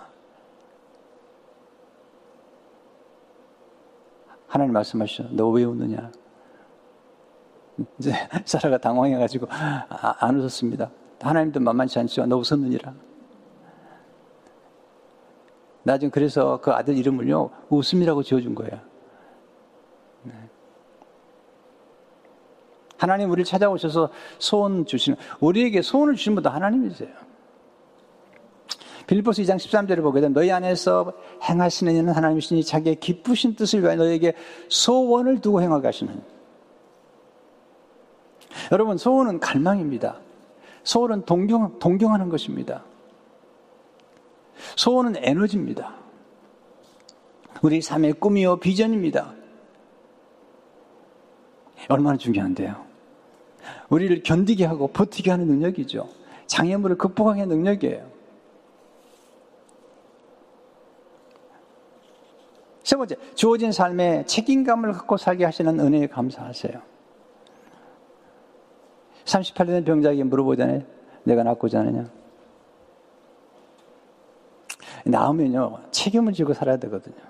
하나님 4.48 4.72
말씀하시죠. 4.72 5.28
너 5.32 5.50
왜 5.50 5.64
웃느냐? 5.64 6.10
이제 7.98 8.12
사라가 8.44 8.78
당황해가지고 8.78 9.46
아, 9.50 10.16
안 10.18 10.36
웃었습니다. 10.38 10.90
하나님도 11.20 11.60
만만치 11.60 11.98
않죠. 12.00 12.26
너 12.26 12.36
웃었느니라. 12.36 12.92
나중 15.84 16.10
그래서 16.10 16.60
그 16.60 16.70
아들 16.72 16.96
이름을요 16.96 17.50
웃음이라고 17.70 18.22
지어준 18.22 18.54
거예요. 18.54 18.80
네. 22.98 23.02
하나님 23.02 23.30
우리를 23.30 23.44
찾아오셔서 23.44 24.10
소원 24.38 24.84
주시는 24.84 25.16
우리에게 25.40 25.82
소원을 25.82 26.16
주신 26.16 26.34
분도 26.34 26.50
하나님이세요. 26.50 27.08
빌보스 29.06 29.40
2장 29.42 29.56
13절을 29.56 30.02
보게 30.02 30.20
되면 30.20 30.34
너희 30.34 30.52
안에서 30.52 31.14
행하시는 31.42 31.94
이는 31.94 32.12
하나님이시니 32.12 32.62
자기의 32.64 32.96
기쁘신 32.96 33.54
뜻을 33.54 33.80
위하여 33.82 33.96
너에게 33.96 34.34
소원을 34.68 35.40
두고 35.40 35.62
행하게 35.62 35.86
하시는. 35.86 36.22
여러분, 38.70 38.98
소원은 38.98 39.40
갈망입니다. 39.40 40.20
소원은 40.82 41.24
동경, 41.24 41.78
동경하는 41.78 42.28
것입니다. 42.28 42.84
소원은 44.76 45.16
에너지입니다. 45.16 45.94
우리 47.62 47.80
삶의 47.80 48.14
꿈이요, 48.14 48.58
비전입니다. 48.58 49.32
얼마나 51.88 52.18
중요한데요. 52.18 52.87
우리를 53.88 54.22
견디게 54.22 54.64
하고 54.64 54.88
버티게 54.88 55.30
하는 55.30 55.46
능력이죠. 55.46 56.08
장애물을 56.46 56.96
극복하는 56.98 57.48
능력이에요. 57.48 58.18
세 62.82 62.96
번째, 62.96 63.16
주어진 63.34 63.70
삶에 63.70 64.24
책임감을 64.24 64.92
갖고 64.92 65.18
살게 65.18 65.44
하시는 65.44 65.78
은혜에 65.78 66.06
감사하세요. 66.06 66.80
38년 69.26 69.84
병자에게 69.84 70.24
물어보잖아요. 70.24 70.82
내가 71.24 71.42
낫고자 71.42 71.80
하느냐? 71.80 72.10
나오면요, 75.04 75.80
책임을 75.90 76.32
지고 76.32 76.54
살아야 76.54 76.78
되거든요. 76.78 77.27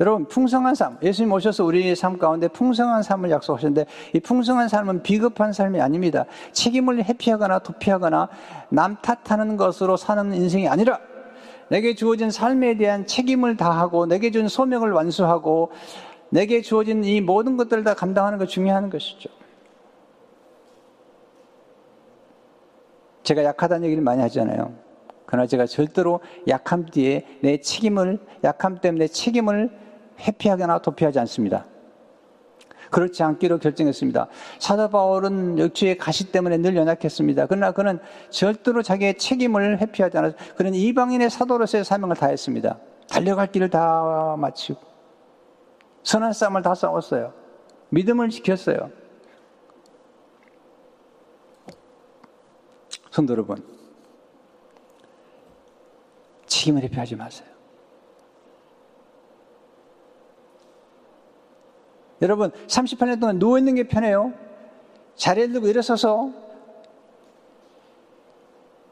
여러분, 0.00 0.26
풍성한 0.26 0.76
삶, 0.76 0.96
예수님 1.02 1.32
오셔서 1.32 1.64
우리의 1.64 1.96
삶 1.96 2.18
가운데 2.18 2.46
풍성한 2.46 3.02
삶을 3.02 3.30
약속하셨는데, 3.30 3.86
이 4.14 4.20
풍성한 4.20 4.68
삶은 4.68 5.02
비겁한 5.02 5.52
삶이 5.52 5.80
아닙니다. 5.80 6.24
책임을 6.52 7.04
회피하거나 7.04 7.58
도피하거나 7.60 8.28
남 8.68 8.96
탓하는 9.02 9.56
것으로 9.56 9.96
사는 9.96 10.32
인생이 10.32 10.68
아니라, 10.68 11.00
내게 11.68 11.94
주어진 11.94 12.30
삶에 12.30 12.76
대한 12.76 13.06
책임을 13.06 13.56
다하고, 13.56 14.06
내게 14.06 14.30
준 14.30 14.46
소명을 14.46 14.92
완수하고, 14.92 15.72
내게 16.30 16.62
주어진 16.62 17.02
이 17.02 17.20
모든 17.20 17.56
것들을 17.56 17.82
다 17.82 17.94
감당하는 17.94 18.38
것 18.38 18.46
중요한 18.48 18.90
것이죠. 18.90 19.30
제가 23.24 23.42
약하다는 23.42 23.84
얘기를 23.84 24.02
많이 24.02 24.22
하잖아요. 24.22 24.72
그러나 25.26 25.46
제가 25.46 25.66
절대로 25.66 26.20
약함 26.46 26.86
뒤에 26.86 27.26
내 27.42 27.60
책임을, 27.60 28.18
약함 28.44 28.80
때문에 28.80 29.08
책임을 29.08 29.87
회피하거나 30.20 30.78
도피하지 30.80 31.18
않습니다. 31.20 31.66
그렇지 32.90 33.22
않기로 33.22 33.58
결정했습니다. 33.58 34.28
사도 34.58 34.88
바울은 34.88 35.58
역주의 35.58 35.96
가시 35.98 36.32
때문에 36.32 36.56
늘 36.58 36.76
연약했습니다. 36.76 37.46
그러나 37.46 37.72
그는 37.72 37.98
절대로 38.30 38.82
자기의 38.82 39.18
책임을 39.18 39.78
회피하지 39.80 40.18
않아서 40.18 40.36
그는 40.56 40.74
이방인의 40.74 41.30
사도로서의 41.30 41.84
사명을 41.84 42.16
다했습니다. 42.16 42.78
달려갈 43.08 43.52
길을 43.52 43.70
다 43.70 44.36
마치고 44.38 44.80
선한 46.02 46.32
싸움을 46.32 46.62
다 46.62 46.74
싸웠어요. 46.74 47.34
믿음을 47.90 48.30
지켰어요. 48.30 48.90
성도 53.10 53.32
여러분, 53.32 53.62
책임을 56.46 56.82
회피하지 56.82 57.16
마세요. 57.16 57.57
여러분, 62.22 62.50
38년 62.66 63.20
동안 63.20 63.38
누워있는 63.38 63.74
게 63.76 63.84
편해요. 63.84 64.32
자리를 65.14 65.52
들고 65.52 65.68
일어서서 65.68 66.32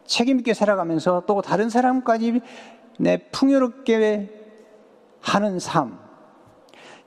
책임있게 0.04 0.54
살아가면서 0.54 1.24
또 1.26 1.42
다른 1.42 1.68
사람까지 1.68 2.40
내 2.98 3.18
풍요롭게 3.30 4.30
하는 5.20 5.58
삶. 5.58 5.98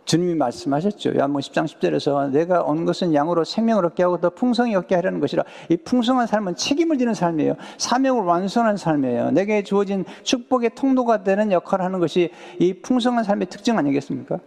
주님이 0.05 0.33
말씀하셨죠. 0.35 1.15
요한복 1.15 1.41
10장 1.41 1.65
10절에서 1.65 2.31
내가 2.31 2.63
온 2.63 2.83
것은 2.83 3.13
양으로 3.13 3.43
생명을 3.43 3.85
얻게 3.85 4.01
하고 4.01 4.19
더 4.19 4.31
풍성히 4.31 4.73
얻게 4.75 4.95
하려는 4.95 5.19
것이라. 5.19 5.43
이 5.69 5.77
풍성한 5.77 6.25
삶은 6.25 6.55
책임을 6.55 6.97
지는 6.97 7.13
삶이에요. 7.13 7.53
사명을 7.77 8.23
완수하는 8.23 8.75
삶이에요. 8.75 9.31
내게 9.31 9.61
주어진 9.61 10.05
축복의 10.23 10.71
통로가 10.73 11.23
되는 11.23 11.51
역할을 11.51 11.85
하는 11.85 11.99
것이 11.99 12.31
이 12.57 12.73
풍성한 12.73 13.23
삶의 13.23 13.49
특징 13.49 13.77
아니겠습니까? 13.77 14.39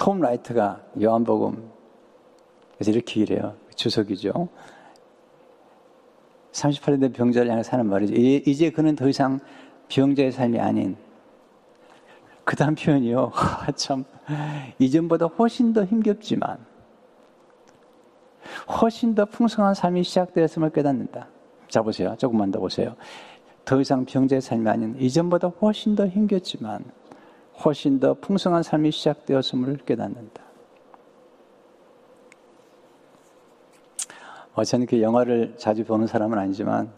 톰 0.00 0.18
라이트가 0.18 0.80
요한복음 1.00 1.70
그래서 2.74 2.90
이렇게 2.90 3.20
이래요. 3.20 3.54
주석이죠. 3.76 4.48
38년 6.52 7.00
된 7.02 7.12
병자를 7.12 7.50
향해 7.50 7.62
하는 7.62 7.86
말이죠. 7.86 8.14
이제 8.16 8.70
그는 8.70 8.96
더 8.96 9.06
이상 9.08 9.38
병자의 9.88 10.32
삶이 10.32 10.58
아닌 10.58 10.96
그 12.44 12.56
다음 12.56 12.74
표현이요. 12.74 13.30
참 13.76 14.04
이전보다 14.78 15.26
훨씬 15.26 15.74
더 15.74 15.84
힘겹지만 15.84 16.58
훨씬 18.80 19.14
더 19.14 19.26
풍성한 19.26 19.74
삶이 19.74 20.02
시작되었음을 20.02 20.70
깨닫는다. 20.70 21.28
자 21.68 21.82
보세요. 21.82 22.16
조금만 22.16 22.50
더 22.50 22.58
보세요. 22.58 22.96
더 23.66 23.78
이상 23.78 24.06
병자의 24.06 24.40
삶이 24.40 24.66
아닌 24.66 24.96
이전보다 24.98 25.48
훨씬 25.60 25.94
더 25.94 26.06
힘겹지만 26.06 26.84
훨씬 27.64 28.00
더 28.00 28.14
풍성한 28.14 28.62
삶이 28.62 28.90
시작되었음을 28.90 29.78
깨닫는다. 29.86 30.42
어, 34.54 34.64
저는 34.64 34.86
그 34.86 35.00
영화를 35.00 35.54
자주 35.56 35.84
보는 35.84 36.06
사람은 36.06 36.36
아니지만, 36.38 36.90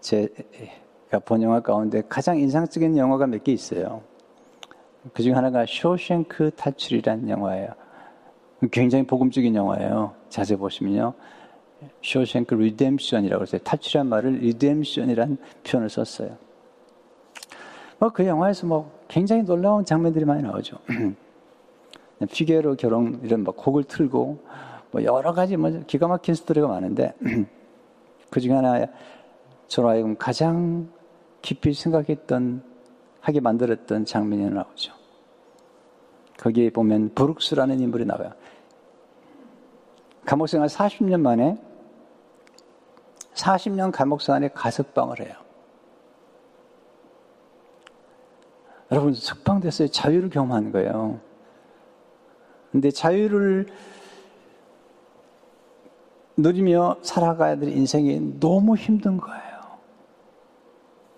제가 0.00 1.20
본 1.24 1.42
영화 1.42 1.60
가운데 1.60 2.02
가장 2.08 2.38
인상적인 2.38 2.96
영화가 2.96 3.26
몇 3.26 3.42
개 3.42 3.52
있어요. 3.52 4.02
그 5.12 5.22
중 5.22 5.36
하나가 5.36 5.64
쇼생크 5.66 6.52
탈출이라는 6.56 7.28
영화예요. 7.28 7.68
굉장히 8.70 9.06
복음적인 9.06 9.54
영화예요. 9.54 10.14
자세히 10.28 10.58
보시면요. 10.58 11.12
쇼생크 12.02 12.54
Redemption이라고 12.54 13.42
해서 13.42 13.58
탈출이란 13.58 14.06
말을 14.08 14.38
redemption이라는 14.38 15.36
표현을 15.64 15.90
썼어요. 15.90 16.36
뭐 17.98 18.10
그 18.10 18.26
영화에서 18.26 18.66
뭐 18.66 18.90
굉장히 19.08 19.42
놀라운 19.42 19.84
장면들이 19.84 20.24
많이 20.24 20.42
나오죠. 20.42 20.78
피가로 22.30 22.76
결혼 22.76 23.20
이런 23.22 23.44
막 23.44 23.56
곡을 23.56 23.84
틀고 23.84 24.38
뭐 24.90 25.04
여러 25.04 25.32
가지 25.32 25.56
뭐 25.56 25.70
기가 25.86 26.08
막힌 26.08 26.34
스토리가 26.34 26.68
많은데 26.68 27.14
그 28.30 28.40
중에 28.40 28.52
하나 28.52 28.86
저로 29.66 29.88
하여금 29.88 30.16
가장 30.16 30.88
깊이 31.42 31.74
생각했던 31.74 32.62
하게 33.20 33.40
만들었던 33.40 34.04
장면이 34.04 34.50
나오죠. 34.50 34.92
거기에 36.38 36.70
보면 36.70 37.14
브룩스라는 37.14 37.80
인물이 37.80 38.04
나와요. 38.04 38.32
감옥생활 40.24 40.68
40년 40.68 41.20
만에 41.20 41.56
40년 43.34 43.92
감옥생활에 43.92 44.50
가석방을 44.54 45.20
해요. 45.20 45.43
여러분, 48.94 49.12
석방됐어요. 49.12 49.88
자유를 49.88 50.30
경험하는 50.30 50.70
거예요. 50.70 51.18
근데 52.70 52.92
자유를 52.92 53.66
누리며 56.36 56.98
살아가야 57.02 57.56
될 57.56 57.70
인생이 57.70 58.38
너무 58.38 58.76
힘든 58.76 59.16
거예요. 59.16 59.42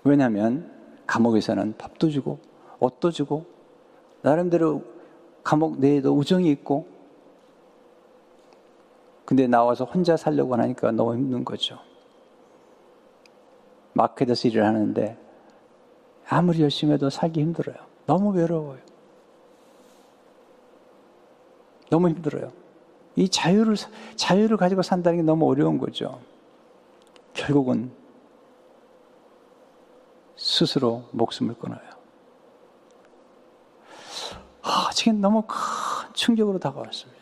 왜냐하면 0.05 0.73
감옥에서는 1.07 1.77
밥도 1.77 2.09
주고 2.09 2.39
옷도 2.81 3.11
주고 3.11 3.45
나름대로 4.23 4.83
감옥 5.45 5.79
내에도 5.79 6.17
우정이 6.17 6.51
있고 6.53 6.87
근데 9.27 9.47
나와서 9.47 9.85
혼자 9.85 10.17
살려고 10.17 10.55
하니까 10.57 10.93
너무 10.93 11.15
힘든 11.15 11.45
거죠. 11.45 11.79
마켓에서 13.93 14.49
일을 14.49 14.65
하는데 14.65 15.26
아무리 16.29 16.63
열심히 16.63 16.93
해도 16.93 17.09
살기 17.09 17.41
힘들어요. 17.41 17.77
너무 18.07 18.31
외로워요. 18.31 18.81
너무 21.89 22.09
힘들어요. 22.09 22.53
이 23.15 23.29
자유를, 23.29 23.77
자유를 24.17 24.57
가지고 24.57 24.83
산다는 24.83 25.19
게 25.19 25.23
너무 25.23 25.49
어려운 25.49 25.79
거죠. 25.79 26.21
결국은 27.33 27.93
스스로 30.37 31.05
목숨을 31.13 31.55
끊어요. 31.55 31.81
아, 34.63 34.91
지금 34.93 35.21
너무 35.21 35.43
큰 35.43 35.57
충격으로 36.13 36.59
다가왔습니다. 36.59 37.17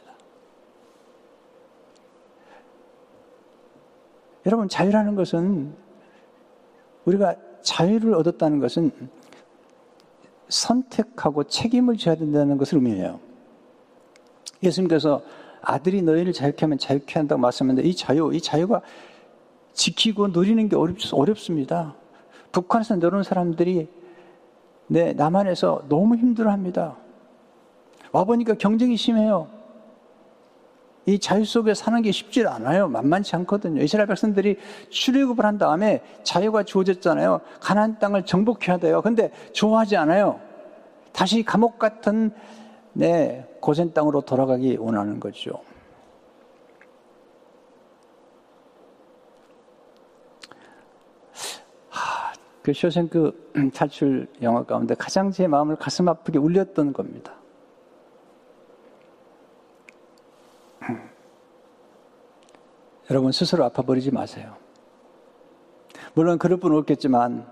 여러분, 4.46 4.68
자유라는 4.68 5.14
것은 5.14 5.76
우리가 7.04 7.36
자유를 7.64 8.14
얻었다는 8.14 8.60
것은 8.60 8.92
선택하고 10.48 11.44
책임을 11.44 11.96
져야 11.96 12.14
된다는 12.14 12.58
것을 12.58 12.78
의미해요. 12.78 13.18
예수님께서 14.62 15.22
아들이 15.62 16.02
너희를 16.02 16.32
자유케 16.32 16.64
하면 16.66 16.78
자유케 16.78 17.18
한다고 17.18 17.40
말씀했는데 17.40 17.88
이 17.88 17.96
자유, 17.96 18.30
이 18.32 18.40
자유가 18.40 18.82
지키고 19.72 20.28
누리는 20.28 20.68
게 20.68 20.76
어렵, 20.76 20.96
어렵습니다. 21.12 21.96
북한에서 22.52 22.96
내려온 22.96 23.22
사람들이 23.24 23.88
네, 24.86 25.14
남한에서 25.14 25.86
너무 25.88 26.16
힘들어 26.16 26.52
합니다. 26.52 26.96
와보니까 28.12 28.54
경쟁이 28.54 28.96
심해요. 28.96 29.48
이 31.06 31.18
자유 31.18 31.44
속에 31.44 31.74
사는 31.74 32.00
게 32.02 32.12
쉽지 32.12 32.46
않아요. 32.46 32.88
만만치 32.88 33.36
않거든요. 33.36 33.82
이스라엘 33.82 34.06
백성들이 34.06 34.56
출애굽을 34.88 35.44
한 35.44 35.58
다음에 35.58 36.02
자유가 36.22 36.62
주어졌잖아요. 36.62 37.40
가나안 37.60 37.98
땅을 37.98 38.24
정복해야 38.24 38.78
돼요. 38.78 39.02
근데 39.02 39.30
좋아하지 39.52 39.96
않아요. 39.96 40.40
다시 41.12 41.42
감옥 41.42 41.78
같은 41.78 42.32
네, 42.92 43.46
고센 43.60 43.92
땅으로 43.92 44.20
돌아가기 44.22 44.76
원하는 44.76 45.20
거죠. 45.20 45.60
그 52.62 52.72
쇼생크 52.72 53.50
탈출 53.74 54.26
영화 54.40 54.64
가운데 54.64 54.94
가장 54.94 55.30
제 55.30 55.46
마음을 55.46 55.76
가슴 55.76 56.08
아프게 56.08 56.38
울렸던 56.38 56.94
겁니다. 56.94 57.34
여러분 63.10 63.32
스스로 63.32 63.64
아파버리지 63.64 64.10
마세요. 64.10 64.56
물론 66.14 66.38
그럴 66.38 66.58
분 66.58 66.74
없겠지만 66.74 67.46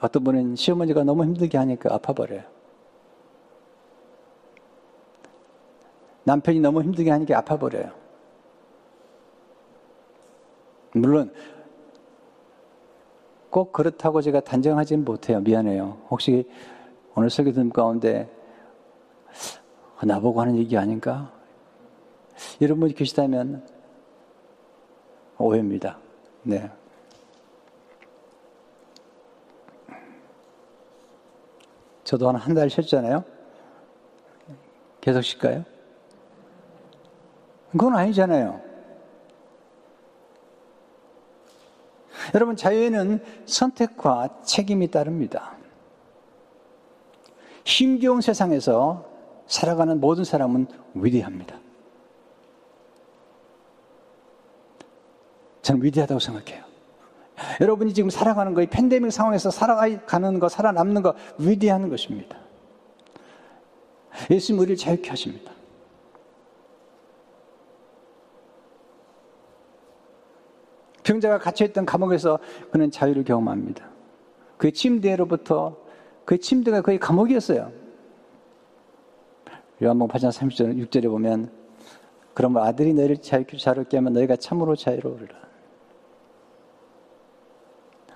어떤 0.00 0.24
분은 0.24 0.56
시어머니가 0.56 1.04
너무 1.04 1.24
힘들게 1.24 1.56
하니까 1.56 1.94
아파버려요. 1.94 2.42
남편이 6.24 6.60
너무 6.60 6.82
힘들게 6.82 7.10
하니까 7.10 7.38
아파버려요. 7.38 7.90
물론 10.92 11.32
꼭 13.50 13.72
그렇다고 13.72 14.20
제가 14.20 14.40
단정하지는 14.40 15.04
못해요. 15.04 15.40
미안해요. 15.40 15.98
혹시 16.10 16.48
오늘 17.14 17.30
설교 17.30 17.52
듣는 17.52 17.70
가운데 17.70 18.28
나보고 20.02 20.40
하는 20.40 20.56
얘기 20.56 20.76
아닌가? 20.76 21.33
이런 22.60 22.80
분이 22.80 22.94
계시다면 22.94 23.66
오해입니다. 25.38 25.98
네. 26.42 26.70
저도 32.04 32.28
한 32.28 32.36
한 32.36 32.54
달 32.54 32.68
쉬었잖아요. 32.68 33.24
계속 35.00 35.22
쉴까요? 35.22 35.64
그건 37.72 37.96
아니잖아요. 37.96 38.60
여러분, 42.34 42.56
자유에는 42.56 43.22
선택과 43.46 44.42
책임이 44.44 44.90
따릅니다. 44.90 45.56
힘겨운 47.64 48.20
세상에서 48.20 49.04
살아가는 49.46 50.00
모든 50.00 50.24
사람은 50.24 50.66
위대합니다. 50.94 51.58
저는 55.64 55.82
위대하다고 55.82 56.20
생각해요. 56.20 56.62
여러분이 57.60 57.94
지금 57.94 58.10
살아가는 58.10 58.52
거, 58.54 58.62
이 58.62 58.66
팬데믹 58.66 59.10
상황에서 59.10 59.50
살아가는 59.50 60.38
거, 60.38 60.48
살아남는 60.48 61.02
거, 61.02 61.14
위대한 61.38 61.88
것입니다. 61.88 62.38
예수님 64.30 64.60
우리를 64.60 64.76
자유케 64.76 65.08
하십니다. 65.10 65.52
병자가 71.02 71.38
갇혀있던 71.38 71.84
감옥에서 71.84 72.38
그는 72.70 72.90
자유를 72.90 73.24
경험합니다. 73.24 73.88
그 74.56 74.70
침대로부터 74.70 75.76
그 76.24 76.38
침대가 76.38 76.82
거의 76.82 76.98
감옥이었어요. 76.98 77.72
요한복 79.82 80.12
8장 80.12 80.30
30절 80.30 80.88
6절에 80.88 81.08
보면 81.08 81.50
그러면 82.32 82.62
아들이 82.64 82.94
너희를 82.94 83.18
자유롭게 83.18 83.96
하면 83.96 84.12
너희가 84.12 84.36
참으로 84.36 84.76
자유로우리라. 84.76 85.44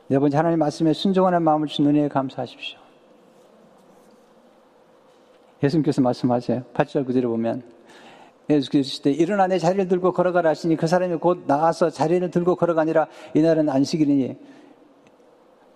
네 0.08 0.18
번째 0.18 0.38
하나님 0.38 0.58
말씀에 0.58 0.94
순종하는 0.94 1.42
마음을 1.42 1.68
주는 1.68 1.90
은혜에 1.90 2.08
감사하십시오. 2.08 2.78
예수님께서 5.62 6.00
말씀하세요. 6.00 6.62
8절 6.72 7.06
9절에 7.06 7.24
보면 7.24 7.62
예수께서 8.48 9.02
때 9.02 9.10
일어나 9.10 9.46
내 9.46 9.58
자리를 9.58 9.86
들고 9.88 10.12
걸어가라 10.12 10.50
하시니 10.50 10.76
그 10.76 10.86
사람이 10.86 11.16
곧 11.16 11.44
나와서 11.46 11.90
자리를 11.90 12.30
들고 12.30 12.56
걸어가니라 12.56 13.06
이날은 13.34 13.68
안식일이니 13.68 14.36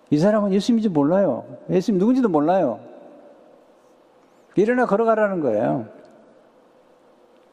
이 0.09 0.17
사람은 0.17 0.51
예수님인지 0.51 0.89
몰라요. 0.89 1.45
예수님 1.69 1.99
누군지도 1.99 2.29
몰라요. 2.29 2.79
일어나 4.55 4.85
걸어가라는 4.85 5.41
거예요. 5.41 5.87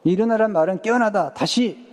일어나란 0.03 0.51
말은 0.51 0.81
깨어나다, 0.81 1.33
다시 1.33 1.87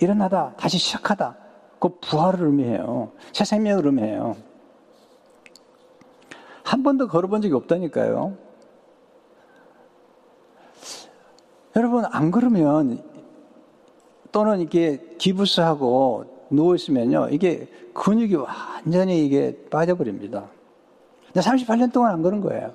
일어나다, 0.00 0.54
다시 0.56 0.78
시작하다. 0.78 1.41
그 1.82 1.88
부활을 2.00 2.46
의미해요. 2.46 3.10
새 3.32 3.44
생명을 3.44 3.86
의미해요. 3.86 4.36
한 6.62 6.84
번도 6.84 7.08
걸어본 7.08 7.42
적이 7.42 7.54
없다니까요. 7.54 8.36
여러분, 11.74 12.04
안 12.04 12.30
그러면 12.30 13.02
또는 14.30 14.60
이게 14.60 15.16
기부스하고 15.18 16.46
누워있으면요. 16.50 17.30
이게 17.32 17.66
근육이 17.94 18.36
완전히 18.36 19.26
이게 19.26 19.66
빠져버립니다. 19.68 20.48
38년 21.34 21.92
동안 21.92 22.12
안 22.12 22.22
그런 22.22 22.40
거예요. 22.40 22.72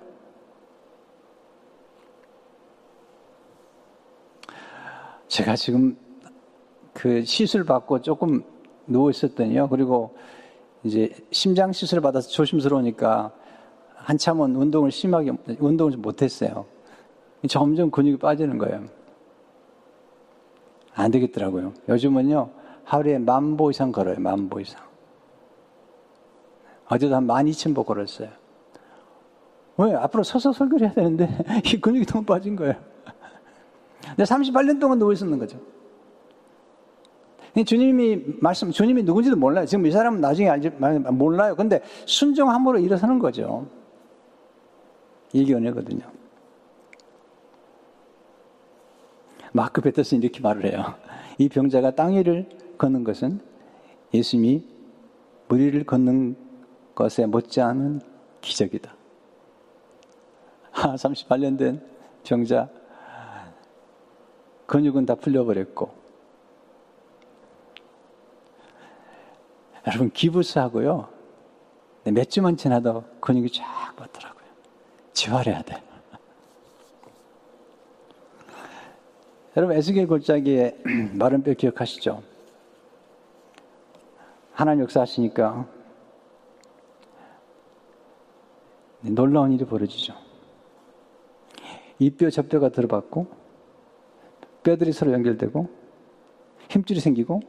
제가 5.30 5.56
지금 5.56 5.98
그 6.94 7.24
시술 7.24 7.64
받고 7.64 8.02
조금 8.02 8.44
누워 8.88 9.10
있었더니요. 9.10 9.70
그리고 9.70 10.16
이제 10.84 11.14
심장 11.32 11.72
시술을 11.72 12.02
받아서 12.02 12.30
조심스러우니까 12.30 13.32
한참은 13.96 14.56
운동을 14.56 14.92
심하게 14.92 15.34
운동을 15.60 15.92
좀 15.92 16.02
못했어요. 16.02 16.66
점점 17.50 17.92
근육이 17.92 18.18
빠지는 18.18 18.58
거예요. 18.58 18.86
안 20.96 21.12
되겠더라고요. 21.12 21.74
요즘은요 21.90 22.50
하루에 22.84 23.18
만 23.20 23.58
보 23.58 23.70
이상 23.70 23.92
걸어요. 23.92 24.16
만 24.20 24.50
보 24.50 24.60
이상. 24.60 24.82
어제도 26.90 27.16
한 27.16 27.26
만 27.26 27.48
이천 27.48 27.74
보 27.74 27.84
걸었어요. 27.84 28.30
왜? 29.78 29.94
앞으로 29.94 30.24
서서 30.24 30.54
설교를 30.54 30.88
해야 30.88 30.94
되는데 30.96 31.28
이 31.66 31.80
근육이 31.80 32.06
너무 32.06 32.26
빠진 32.26 32.56
거예요. 32.56 32.76
근데 34.08 34.24
38년 34.24 34.80
동안 34.80 34.98
누워 34.98 35.12
있었는 35.12 35.38
거죠. 35.38 35.60
주님이 37.64 38.38
말씀, 38.40 38.72
주님이 38.72 39.04
누군지도 39.04 39.36
몰라요. 39.36 39.66
지금 39.66 39.86
이 39.86 39.92
사람은 39.92 40.22
나중에 40.22 40.50
알지, 40.50 40.70
몰라요. 41.12 41.56
근데 41.56 41.82
순종함으로 42.06 42.80
일어서는 42.80 43.20
거죠. 43.20 43.68
이게 45.34 45.54
은혜거든요. 45.54 46.04
마크 49.54 49.82
베터스는 49.82 50.24
이렇게 50.24 50.42
말을 50.42 50.66
해요. 50.72 50.96
이 51.38 51.50
병자가 51.50 51.92
땅 51.92 52.16
위를 52.16 52.48
걷는 52.78 53.04
것은 53.04 53.40
예수님이 54.14 54.64
물 55.48 55.60
위를 55.60 55.84
걷는 55.84 56.36
것에 56.94 57.26
못지않은 57.26 58.02
기적이다. 58.42 58.96
38년 60.74 61.58
된 61.58 61.82
병자, 62.24 62.70
근육은 64.68 65.06
다 65.06 65.16
풀려버렸고, 65.16 65.90
여러분 69.88 70.12
기부스하고요. 70.12 71.08
네, 72.04 72.12
몇 72.12 72.30
주만 72.30 72.56
지나도 72.58 73.04
근육이 73.22 73.50
쫙 73.52 73.96
붙더라고요. 73.96 74.44
재활해야 75.14 75.62
돼. 75.64 75.82
여러분 79.58 79.76
에스겔 79.76 80.06
골짜기에 80.08 80.78
마른 81.16 81.42
뼈 81.42 81.54
기억하시죠? 81.54 82.22
하나님 84.54 84.84
역사하시니까 84.84 85.68
네, 89.02 89.10
놀라운 89.12 89.52
일이 89.54 89.66
벌어지죠. 89.66 90.14
이 92.00 92.10
뼈 92.12 92.30
저 92.30 92.44
뼈가 92.44 92.70
들어봤고 92.70 93.26
뼈들이 94.64 94.92
서로 94.92 95.14
연결되고 95.14 95.68
힘줄이 96.70 97.00
생기고 97.00 97.40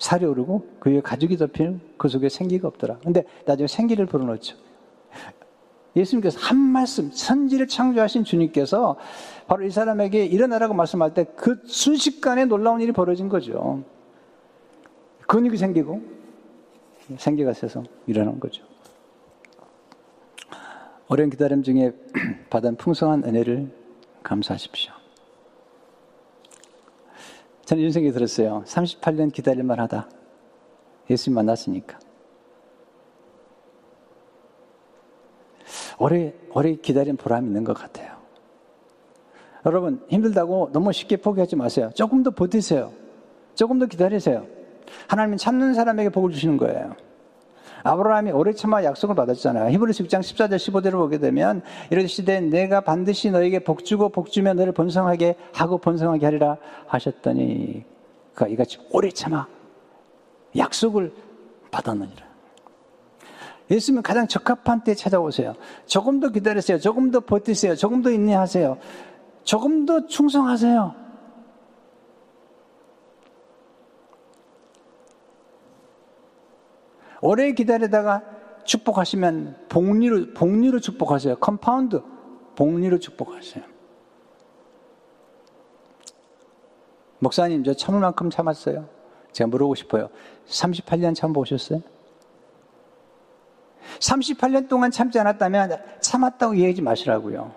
살이 0.00 0.24
오르고 0.24 0.66
그 0.80 0.90
위에 0.90 1.00
가죽이 1.02 1.36
덮이는 1.36 1.80
그 1.98 2.08
속에 2.08 2.28
생기가 2.30 2.66
없더라. 2.66 2.98
근데 3.04 3.24
나중에 3.44 3.68
생기를 3.68 4.06
불어넣죠. 4.06 4.56
예수님께서 5.94 6.38
한 6.40 6.56
말씀, 6.56 7.10
선지를 7.12 7.66
창조하신 7.68 8.24
주님께서 8.24 8.96
바로 9.46 9.64
이 9.64 9.70
사람에게 9.70 10.24
일어나라고 10.24 10.72
말씀할 10.74 11.14
때 11.14 11.24
그 11.36 11.60
순식간에 11.66 12.46
놀라운 12.46 12.80
일이 12.80 12.92
벌어진 12.92 13.28
거죠. 13.28 13.84
근육이 15.26 15.56
생기고 15.58 16.00
생기가 17.18 17.52
세서 17.52 17.82
일어난 18.06 18.40
거죠. 18.40 18.64
오랜 21.08 21.28
기다림 21.28 21.62
중에 21.62 21.92
받은 22.50 22.76
풍성한 22.76 23.24
은혜를 23.24 23.70
감사하십시오. 24.22 24.99
저는 27.70 27.82
이런 27.82 27.92
생각이 27.92 28.12
들었어요. 28.12 28.64
38년 28.66 29.32
기다릴만 29.32 29.78
하다. 29.78 30.08
예수님 31.08 31.36
만났으니까. 31.36 32.00
오래, 36.00 36.34
오래 36.52 36.74
기다린 36.74 37.16
보람이 37.16 37.46
있는 37.46 37.62
것 37.62 37.74
같아요. 37.74 38.16
여러분, 39.64 40.04
힘들다고 40.08 40.70
너무 40.72 40.92
쉽게 40.92 41.18
포기하지 41.18 41.54
마세요. 41.54 41.92
조금 41.94 42.24
더 42.24 42.32
버티세요. 42.32 42.92
조금 43.54 43.78
더 43.78 43.86
기다리세요. 43.86 44.48
하나님은 45.06 45.38
참는 45.38 45.72
사람에게 45.72 46.08
복을 46.08 46.32
주시는 46.32 46.56
거예요. 46.56 46.96
아브라함이 47.82 48.32
오래 48.32 48.52
참아 48.52 48.84
약속을 48.84 49.14
받았잖아요. 49.14 49.70
히브리서 49.70 50.04
6장 50.04 50.20
14절 50.20 50.56
15절을 50.56 50.92
보게 50.92 51.18
되면 51.18 51.62
이르시되 51.90 52.40
내가 52.40 52.80
반드시 52.80 53.30
너에게 53.30 53.60
복주고 53.60 54.10
복주며 54.10 54.54
너를 54.54 54.72
번성하게 54.72 55.36
하고 55.52 55.78
번성하게 55.78 56.26
하리라 56.26 56.58
하셨더니 56.86 57.84
그가 58.34 58.48
이같이 58.48 58.78
오래 58.90 59.10
참아 59.10 59.46
약속을 60.56 61.12
받았느니라. 61.70 62.30
예수님은 63.70 64.02
가장 64.02 64.26
적합한 64.26 64.82
때 64.82 64.94
찾아오세요. 64.94 65.54
조금 65.86 66.18
더 66.18 66.30
기다리세요. 66.30 66.78
조금 66.78 67.10
더 67.10 67.20
버티세요. 67.20 67.76
조금 67.76 68.02
더 68.02 68.10
인내하세요. 68.10 68.78
조금 69.44 69.86
더 69.86 70.06
충성하세요. 70.06 70.99
오래 77.20 77.52
기다리다가 77.52 78.22
축복하시면 78.64 79.66
복리로, 79.68 80.34
복리로 80.34 80.80
축복하세요. 80.80 81.36
compound, 81.36 82.02
복리로 82.56 82.98
축복하세요. 82.98 83.64
목사님, 87.18 87.64
저 87.64 87.74
참을 87.74 88.00
만큼 88.00 88.30
참았어요. 88.30 88.88
제가 89.32 89.48
물어보고 89.48 89.74
싶어요. 89.74 90.08
38년 90.46 91.14
참보셨어요? 91.14 91.82
38년 93.98 94.68
동안 94.68 94.90
참지 94.90 95.18
않았다면 95.18 96.00
참았다고 96.00 96.56
얘기하지 96.56 96.82
마시라고요. 96.82 97.52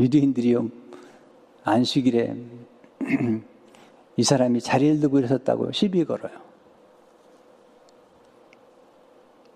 유대인들이요, 0.00 0.68
안식일에 1.64 2.36
이 4.18 4.24
사람이 4.24 4.60
자리를 4.60 4.98
두고 4.98 5.20
일어섰다고 5.20 5.70
시비 5.70 6.04
걸어요. 6.04 6.32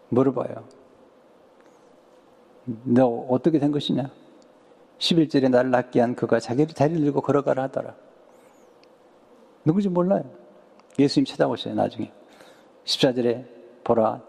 물어봐요. 0.09 0.65
너 2.85 3.07
어떻게 3.29 3.59
된 3.59 3.73
것이냐? 3.73 4.09
11절에 4.99 5.51
나를 5.51 5.73
낳게 5.73 6.01
한 6.01 6.15
그가 6.15 6.39
자기를 6.39 6.75
자리를 6.75 7.03
들고 7.03 7.23
걸어가라 7.23 7.65
하더라. 7.65 7.97
누구지 9.65 9.89
몰라요. 9.89 10.23
예수님 10.97 11.25
찾아오셔요, 11.25 11.75
나중에. 11.75 12.13
14절에 12.85 13.45
보라, 13.83 14.23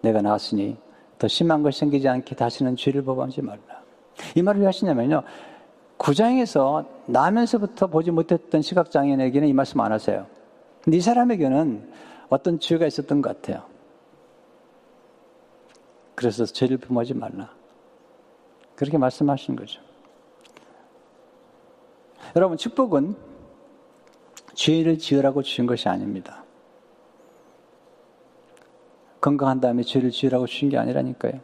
내가 0.00 0.22
나왔으니 0.22 0.76
더 1.18 1.26
심한 1.26 1.64
것이 1.64 1.80
생기지 1.80 2.08
않게 2.08 2.36
다시는 2.36 2.76
죄를 2.76 3.02
범하지 3.02 3.42
말라. 3.42 3.82
이 4.36 4.42
말을 4.42 4.60
왜 4.60 4.66
하시냐면요. 4.66 5.24
구장에서 6.02 6.84
나면서부터 7.06 7.86
보지 7.86 8.10
못했던 8.10 8.60
시각장애인에게는 8.60 9.46
이 9.46 9.52
말씀 9.52 9.78
안 9.80 9.92
하세요. 9.92 10.26
근데 10.82 10.96
이 10.96 11.00
사람에게는 11.00 11.92
어떤 12.28 12.58
죄가 12.58 12.86
있었던 12.88 13.22
것 13.22 13.36
같아요. 13.36 13.64
그래서 16.16 16.44
죄를 16.44 16.78
범하지 16.78 17.14
말라. 17.14 17.54
그렇게 18.74 18.98
말씀하시는 18.98 19.56
거죠. 19.56 19.80
여러분, 22.34 22.56
축복은 22.56 23.14
죄를 24.54 24.98
지으라고 24.98 25.42
주신 25.42 25.66
것이 25.66 25.88
아닙니다. 25.88 26.42
건강한 29.20 29.60
다음에 29.60 29.84
죄를 29.84 30.10
지으라고 30.10 30.48
주신 30.48 30.68
게 30.68 30.78
아니라니까요. 30.78 31.40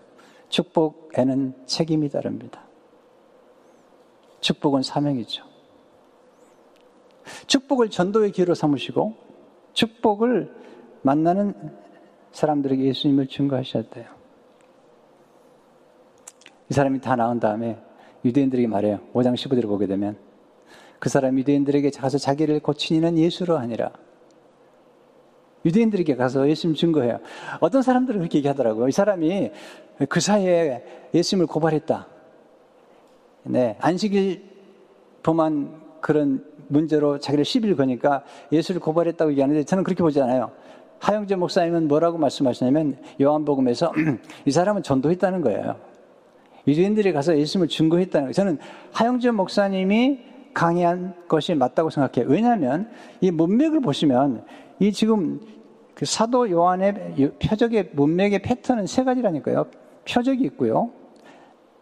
축복에는 0.48 1.54
책임이 1.66 2.08
다릅니다. 2.08 2.67
축복은 4.40 4.82
사명이죠. 4.82 5.44
축복을 7.46 7.90
전도의 7.90 8.32
기회로 8.32 8.54
삼으시고 8.54 9.14
축복을 9.72 10.54
만나는 11.02 11.54
사람들에게 12.32 12.84
예수님을 12.84 13.26
증거하셔야 13.28 13.84
돼요. 13.90 14.06
이 16.70 16.74
사람이 16.74 17.00
다 17.00 17.16
나온 17.16 17.40
다음에 17.40 17.78
유대인들에게 18.24 18.66
말해요. 18.66 19.00
5장 19.14 19.34
15절을 19.34 19.66
보게 19.66 19.86
되면 19.86 20.18
그 20.98 21.08
사람 21.08 21.38
유대인들에게 21.38 21.90
가서 21.90 22.18
자기를 22.18 22.60
고치는 22.60 23.18
예수로 23.18 23.56
아니라 23.56 23.92
유대인들에게 25.64 26.16
가서 26.16 26.48
예수님 26.48 26.76
증거해요. 26.76 27.20
어떤 27.60 27.82
사람들은 27.82 28.20
그렇게 28.20 28.38
얘기하더라고요. 28.38 28.88
이 28.88 28.92
사람이 28.92 29.50
그 30.08 30.20
사이에 30.20 31.10
예수님을 31.14 31.46
고발했다. 31.46 32.06
네, 33.48 33.76
안식일 33.80 34.42
범한 35.22 35.80
그런 36.00 36.44
문제로 36.68 37.18
자기를 37.18 37.44
시비를 37.46 37.76
거니까 37.76 38.22
예수를 38.52 38.80
고발했다고 38.80 39.30
얘기하는데 39.32 39.64
저는 39.64 39.84
그렇게 39.84 40.02
보지 40.02 40.20
않아요. 40.20 40.50
하영재 41.00 41.36
목사님은 41.36 41.88
뭐라고 41.88 42.18
말씀하시냐면 42.18 42.98
요한복음에서 43.20 43.92
이 44.44 44.50
사람은 44.50 44.82
전도했다는 44.82 45.40
거예요. 45.40 45.76
유대인들이 46.66 47.12
가서 47.12 47.38
예수님을 47.38 47.68
증거했다는 47.68 48.26
거예요. 48.26 48.32
저는 48.32 48.58
하영재 48.92 49.30
목사님이 49.30 50.20
강의한 50.52 51.14
것이 51.26 51.54
맞다고 51.54 51.88
생각해요. 51.88 52.30
왜냐하면 52.30 52.90
이 53.20 53.30
문맥을 53.30 53.80
보시면 53.80 54.44
이 54.80 54.92
지금 54.92 55.40
그 55.94 56.04
사도 56.04 56.50
요한의 56.50 57.32
표적의 57.42 57.90
문맥의 57.92 58.40
패턴은 58.42 58.86
세 58.86 59.04
가지라니까요. 59.04 59.66
표적이 60.06 60.44
있고요. 60.44 60.90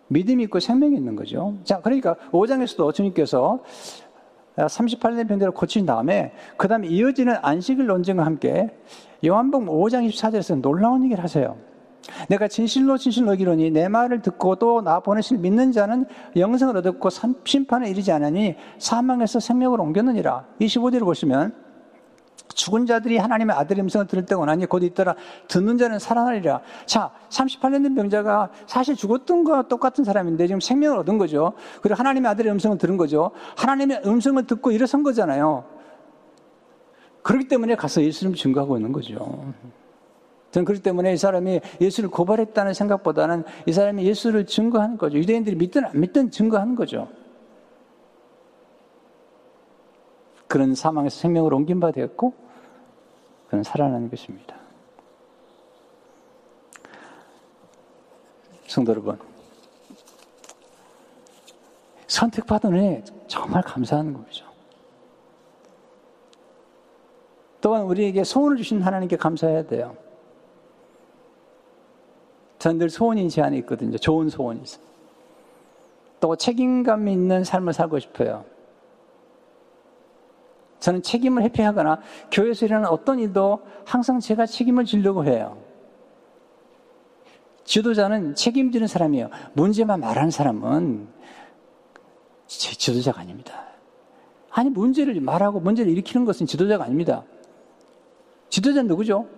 믿음이 0.08 0.44
있고 0.44 0.60
생명이 0.60 0.96
있는 0.96 1.16
거죠. 1.16 1.54
자, 1.64 1.80
그러니까 1.80 2.14
5장에서도 2.32 2.94
주님께서 2.94 3.60
38년 4.56 5.28
병대를 5.28 5.52
고친 5.52 5.84
다음에 5.84 6.32
그 6.56 6.68
다음에 6.68 6.86
이어지는 6.88 7.36
안식일 7.42 7.86
논쟁과 7.86 8.24
함께 8.24 8.70
요한복음 9.24 9.66
5장 9.66 10.08
24절에서 10.08 10.60
놀라운 10.60 11.04
얘기를 11.04 11.22
하세요. 11.22 11.56
내가 12.28 12.46
진실로 12.46 12.96
진실로 12.96 13.32
기로니 13.34 13.70
내 13.72 13.88
말을 13.88 14.22
듣고 14.22 14.56
또 14.56 14.80
나 14.80 15.00
보내실 15.00 15.38
믿는 15.38 15.72
자는 15.72 16.06
영생을 16.36 16.76
얻었고 16.76 17.08
심판에 17.44 17.90
이르지 17.90 18.12
않으니 18.12 18.54
사망에서 18.78 19.40
생명을 19.40 19.80
옮겼느니라. 19.80 20.46
25절을 20.60 21.00
보시면 21.00 21.65
죽은 22.54 22.86
자들이 22.86 23.18
하나님의 23.18 23.56
아들의 23.56 23.82
음성을 23.82 24.06
들을 24.06 24.24
때가 24.24 24.40
오나니 24.40 24.66
곧 24.66 24.82
있더라 24.82 25.14
듣는 25.48 25.78
자는 25.78 25.98
살아나리라. 25.98 26.60
자, 26.86 27.10
38년 27.28 27.82
된 27.82 27.94
병자가 27.94 28.50
사실 28.66 28.96
죽었던 28.96 29.44
거와 29.44 29.62
똑같은 29.62 30.04
사람인데 30.04 30.46
지금 30.46 30.60
생명을 30.60 30.98
얻은 30.98 31.18
거죠. 31.18 31.52
그리고 31.82 31.96
하나님의 31.96 32.30
아들의 32.30 32.52
음성을 32.52 32.78
들은 32.78 32.96
거죠. 32.96 33.30
하나님의 33.56 34.02
음성을 34.06 34.42
듣고 34.46 34.70
일어선 34.70 35.02
거잖아요. 35.02 35.64
그렇기 37.22 37.48
때문에 37.48 37.74
가서 37.74 38.02
예수를 38.02 38.34
증거하고 38.34 38.76
있는 38.76 38.92
거죠. 38.92 39.52
저는 40.52 40.64
그렇기 40.64 40.82
때문에 40.82 41.12
이 41.12 41.16
사람이 41.16 41.60
예수를 41.80 42.08
고발했다는 42.08 42.72
생각보다는 42.72 43.44
이 43.66 43.72
사람이 43.72 44.04
예수를 44.04 44.46
증거하는 44.46 44.96
거죠. 44.96 45.18
유대인들이 45.18 45.56
믿든 45.56 45.84
안 45.84 46.00
믿든 46.00 46.30
증거하는 46.30 46.76
거죠. 46.76 47.08
그런 50.48 50.74
사망에서 50.74 51.18
생명을 51.18 51.52
옮긴 51.52 51.80
바 51.80 51.90
되었고, 51.90 52.34
그는 53.48 53.62
살아나는 53.62 54.10
것입니다. 54.10 54.56
성도 58.66 58.92
여러분, 58.92 59.18
선택받은 62.06 62.74
은 62.74 63.04
정말 63.26 63.62
감사하는 63.62 64.14
거죠. 64.14 64.46
또한 67.60 67.82
우리에게 67.82 68.22
소원을 68.22 68.56
주신 68.56 68.82
하나님께 68.82 69.16
감사해야 69.16 69.66
돼요. 69.66 69.96
저는 72.58 72.78
늘 72.78 72.90
소원인 72.90 73.28
제한이 73.28 73.58
있거든요. 73.58 73.96
좋은 73.98 74.28
소원이 74.28 74.62
있어요. 74.62 74.84
또 76.20 76.36
책임감 76.36 77.08
있는 77.08 77.44
삶을 77.44 77.72
살고 77.72 77.98
싶어요. 77.98 78.44
저는 80.80 81.02
책임을 81.02 81.42
회피하거나 81.44 82.00
교회에서 82.30 82.66
일어나는 82.66 82.90
어떤 82.90 83.18
일도 83.18 83.60
항상 83.84 84.20
제가 84.20 84.46
책임을 84.46 84.84
지려고 84.84 85.24
해요. 85.24 85.58
지도자는 87.64 88.34
책임지는 88.34 88.86
사람이에요. 88.86 89.28
문제만 89.54 90.00
말하는 90.00 90.30
사람은 90.30 91.08
지도자가 92.46 93.20
아닙니다. 93.20 93.64
아니, 94.50 94.70
문제를 94.70 95.20
말하고 95.20 95.60
문제를 95.60 95.90
일으키는 95.92 96.24
것은 96.24 96.46
지도자가 96.46 96.84
아닙니다. 96.84 97.24
지도자는 98.48 98.86
누구죠? 98.86 99.28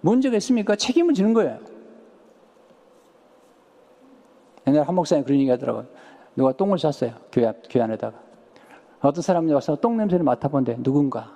문제가 0.00 0.36
있습니까? 0.38 0.74
책임을 0.74 1.14
지는 1.14 1.34
거예요. 1.34 1.60
옛날에 4.66 4.84
한 4.84 4.94
목사님 4.94 5.24
그런 5.24 5.38
얘기 5.38 5.50
하더라고요. 5.50 5.86
누가 6.34 6.52
똥을 6.52 6.78
쌌어요. 6.78 7.14
교회, 7.30 7.46
앞, 7.46 7.56
교회 7.68 7.84
안에다가. 7.84 8.23
어떤 9.08 9.20
사람이 9.20 9.52
와서 9.52 9.76
똥 9.76 9.98
냄새를 9.98 10.24
맡아본대. 10.24 10.82
누군가. 10.82 11.30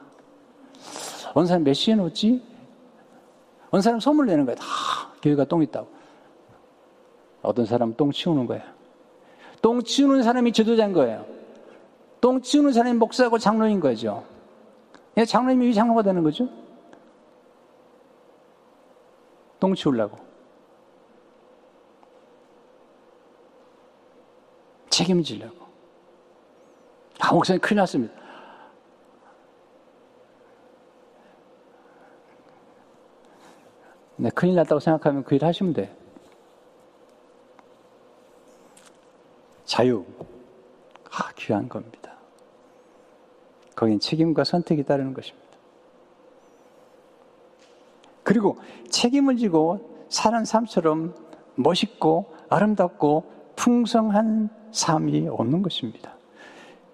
어느 1.34 1.46
사람 1.46 1.64
몇 1.64 1.74
시에 1.74 1.94
놓지? 1.94 2.42
어느 3.70 3.82
사람 3.82 4.00
소문 4.00 4.26
내는 4.26 4.46
거야. 4.46 4.56
다 4.56 4.64
교회가 5.20 5.44
똥 5.44 5.62
있다고. 5.62 5.86
어떤 7.42 7.66
사람 7.66 7.94
똥 7.94 8.10
치우는 8.10 8.46
거예요. 8.46 8.62
똥 9.60 9.82
치우는 9.82 10.22
사람이 10.22 10.52
지도자인 10.52 10.94
거예요. 10.94 11.26
똥 12.22 12.40
치우는 12.40 12.72
사람이 12.72 12.96
목사고 12.96 13.38
장로인 13.38 13.80
거죠. 13.80 14.24
장로님이 15.26 15.66
왜 15.66 15.72
장로가 15.72 16.02
되는 16.02 16.22
거죠? 16.22 16.48
똥 19.60 19.74
치우려고. 19.74 20.16
책임지려고. 24.88 25.67
아, 27.20 27.32
목사님 27.32 27.60
큰일 27.60 27.78
났습니다. 27.78 28.14
네, 34.16 34.30
큰일 34.34 34.56
났다고 34.56 34.80
생각하면 34.80 35.24
그 35.24 35.34
일 35.36 35.44
하시면 35.44 35.72
돼. 35.74 35.94
자유. 39.64 40.04
아, 41.10 41.30
귀한 41.36 41.68
겁니다. 41.68 42.12
거긴 43.76 44.00
책임과 44.00 44.42
선택이 44.44 44.82
따르는 44.84 45.14
것입니다. 45.14 45.46
그리고 48.24 48.58
책임을 48.90 49.36
지고 49.36 50.04
사는 50.08 50.44
삶처럼 50.44 51.14
멋있고 51.54 52.34
아름답고 52.48 53.52
풍성한 53.56 54.48
삶이 54.72 55.28
없는 55.28 55.62
것입니다. 55.62 56.17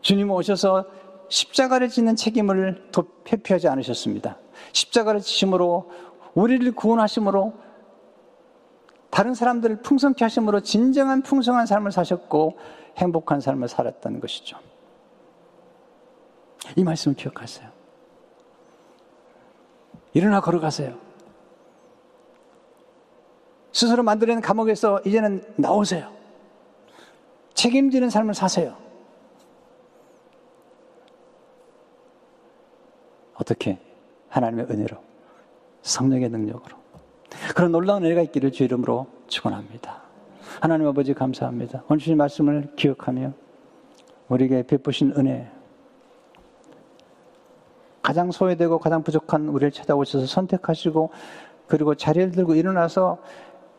주님 0.05 0.30
오셔서 0.30 0.84
십자가를 1.30 1.88
짓는 1.88 2.14
책임을 2.14 2.90
회피하지 3.32 3.68
않으셨습니다. 3.68 4.36
십자가를 4.72 5.20
지심으로 5.20 5.90
우리를 6.34 6.70
구원하심으로 6.72 7.55
다른 9.09 9.32
사람들을 9.32 9.80
풍성케 9.80 10.24
하심으로 10.26 10.61
진정한 10.61 11.22
풍성한 11.22 11.64
삶을 11.64 11.90
사셨고 11.90 12.59
행복한 12.98 13.40
삶을 13.40 13.66
살았다는 13.66 14.20
것이죠. 14.20 14.59
이 16.76 16.84
말씀을 16.84 17.16
기억하세요. 17.16 17.70
일어나 20.12 20.40
걸어가세요. 20.42 20.98
스스로 23.72 24.02
만들어낸 24.02 24.42
감옥에서 24.42 25.00
이제는 25.07 25.55
나오세요. 25.57 26.12
책임지는 27.55 28.11
삶을 28.11 28.34
사세요. 28.34 28.84
어떻게? 33.45 33.78
하나님의 34.30 34.66
은혜로, 34.70 34.97
성령의 35.82 36.30
능력으로. 36.30 36.76
그런 37.55 37.72
놀라운 37.72 38.05
은혜가 38.05 38.22
있기를 38.22 38.53
주 38.53 38.64
이름으로 38.64 39.07
축원합니다. 39.28 40.03
하나님 40.61 40.86
아버지 40.88 41.12
감사합니다. 41.12 41.84
오늘 41.88 41.99
주신 41.99 42.16
말씀을 42.16 42.72
기억하며 42.74 43.32
우리에게 44.28 44.62
베푸신 44.66 45.12
은혜, 45.18 45.51
가장 48.03 48.30
소외되고 48.30 48.78
가장 48.78 49.03
부족한 49.03 49.49
우리를 49.49 49.70
찾아오셔서 49.72 50.26
선택하시고 50.26 51.11
그리고 51.66 51.95
자리를 51.95 52.32
들고 52.32 52.55
일어나서 52.55 53.18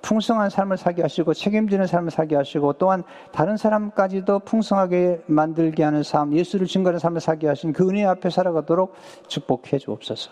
풍성한 0.05 0.51
삶을 0.51 0.77
살게 0.77 1.01
하시고 1.01 1.33
책임지는 1.33 1.87
삶을 1.87 2.11
살게 2.11 2.35
하시고 2.35 2.73
또한 2.73 3.03
다른 3.31 3.57
사람까지도 3.57 4.39
풍성하게 4.39 5.23
만들게 5.25 5.83
하는 5.83 6.03
삶, 6.03 6.31
예수를 6.31 6.67
증거하는 6.67 6.99
삶을 6.99 7.19
살게 7.19 7.47
하신 7.47 7.73
그 7.73 7.89
은혜 7.89 8.05
앞에 8.05 8.29
살아가도록 8.29 8.93
축복해 9.27 9.79
주옵소서. 9.79 10.29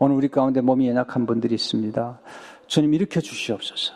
오늘 0.00 0.16
우리 0.16 0.28
가운데 0.28 0.60
몸이 0.60 0.88
연약한 0.88 1.26
분들이 1.26 1.54
있습니다. 1.54 2.18
주님 2.66 2.92
일으켜 2.94 3.20
주시옵소서. 3.20 3.94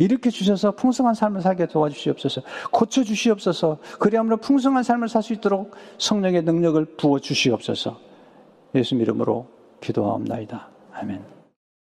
일으켜 0.00 0.30
주셔서 0.30 0.72
풍성한 0.72 1.14
삶을 1.14 1.40
살게 1.40 1.66
도와주시옵소서. 1.66 2.42
고쳐 2.72 3.04
주시옵소서. 3.04 3.78
그리함으로 4.00 4.38
풍성한 4.38 4.82
삶을 4.82 5.08
살 5.08 5.22
수 5.22 5.32
있도록 5.34 5.76
성령의 5.98 6.42
능력을 6.42 6.84
부어 6.96 7.20
주시옵소서. 7.20 7.96
예수 8.74 8.96
이름으로 8.96 9.46
기도하옵나이다. 9.80 10.68
아멘. 10.94 11.41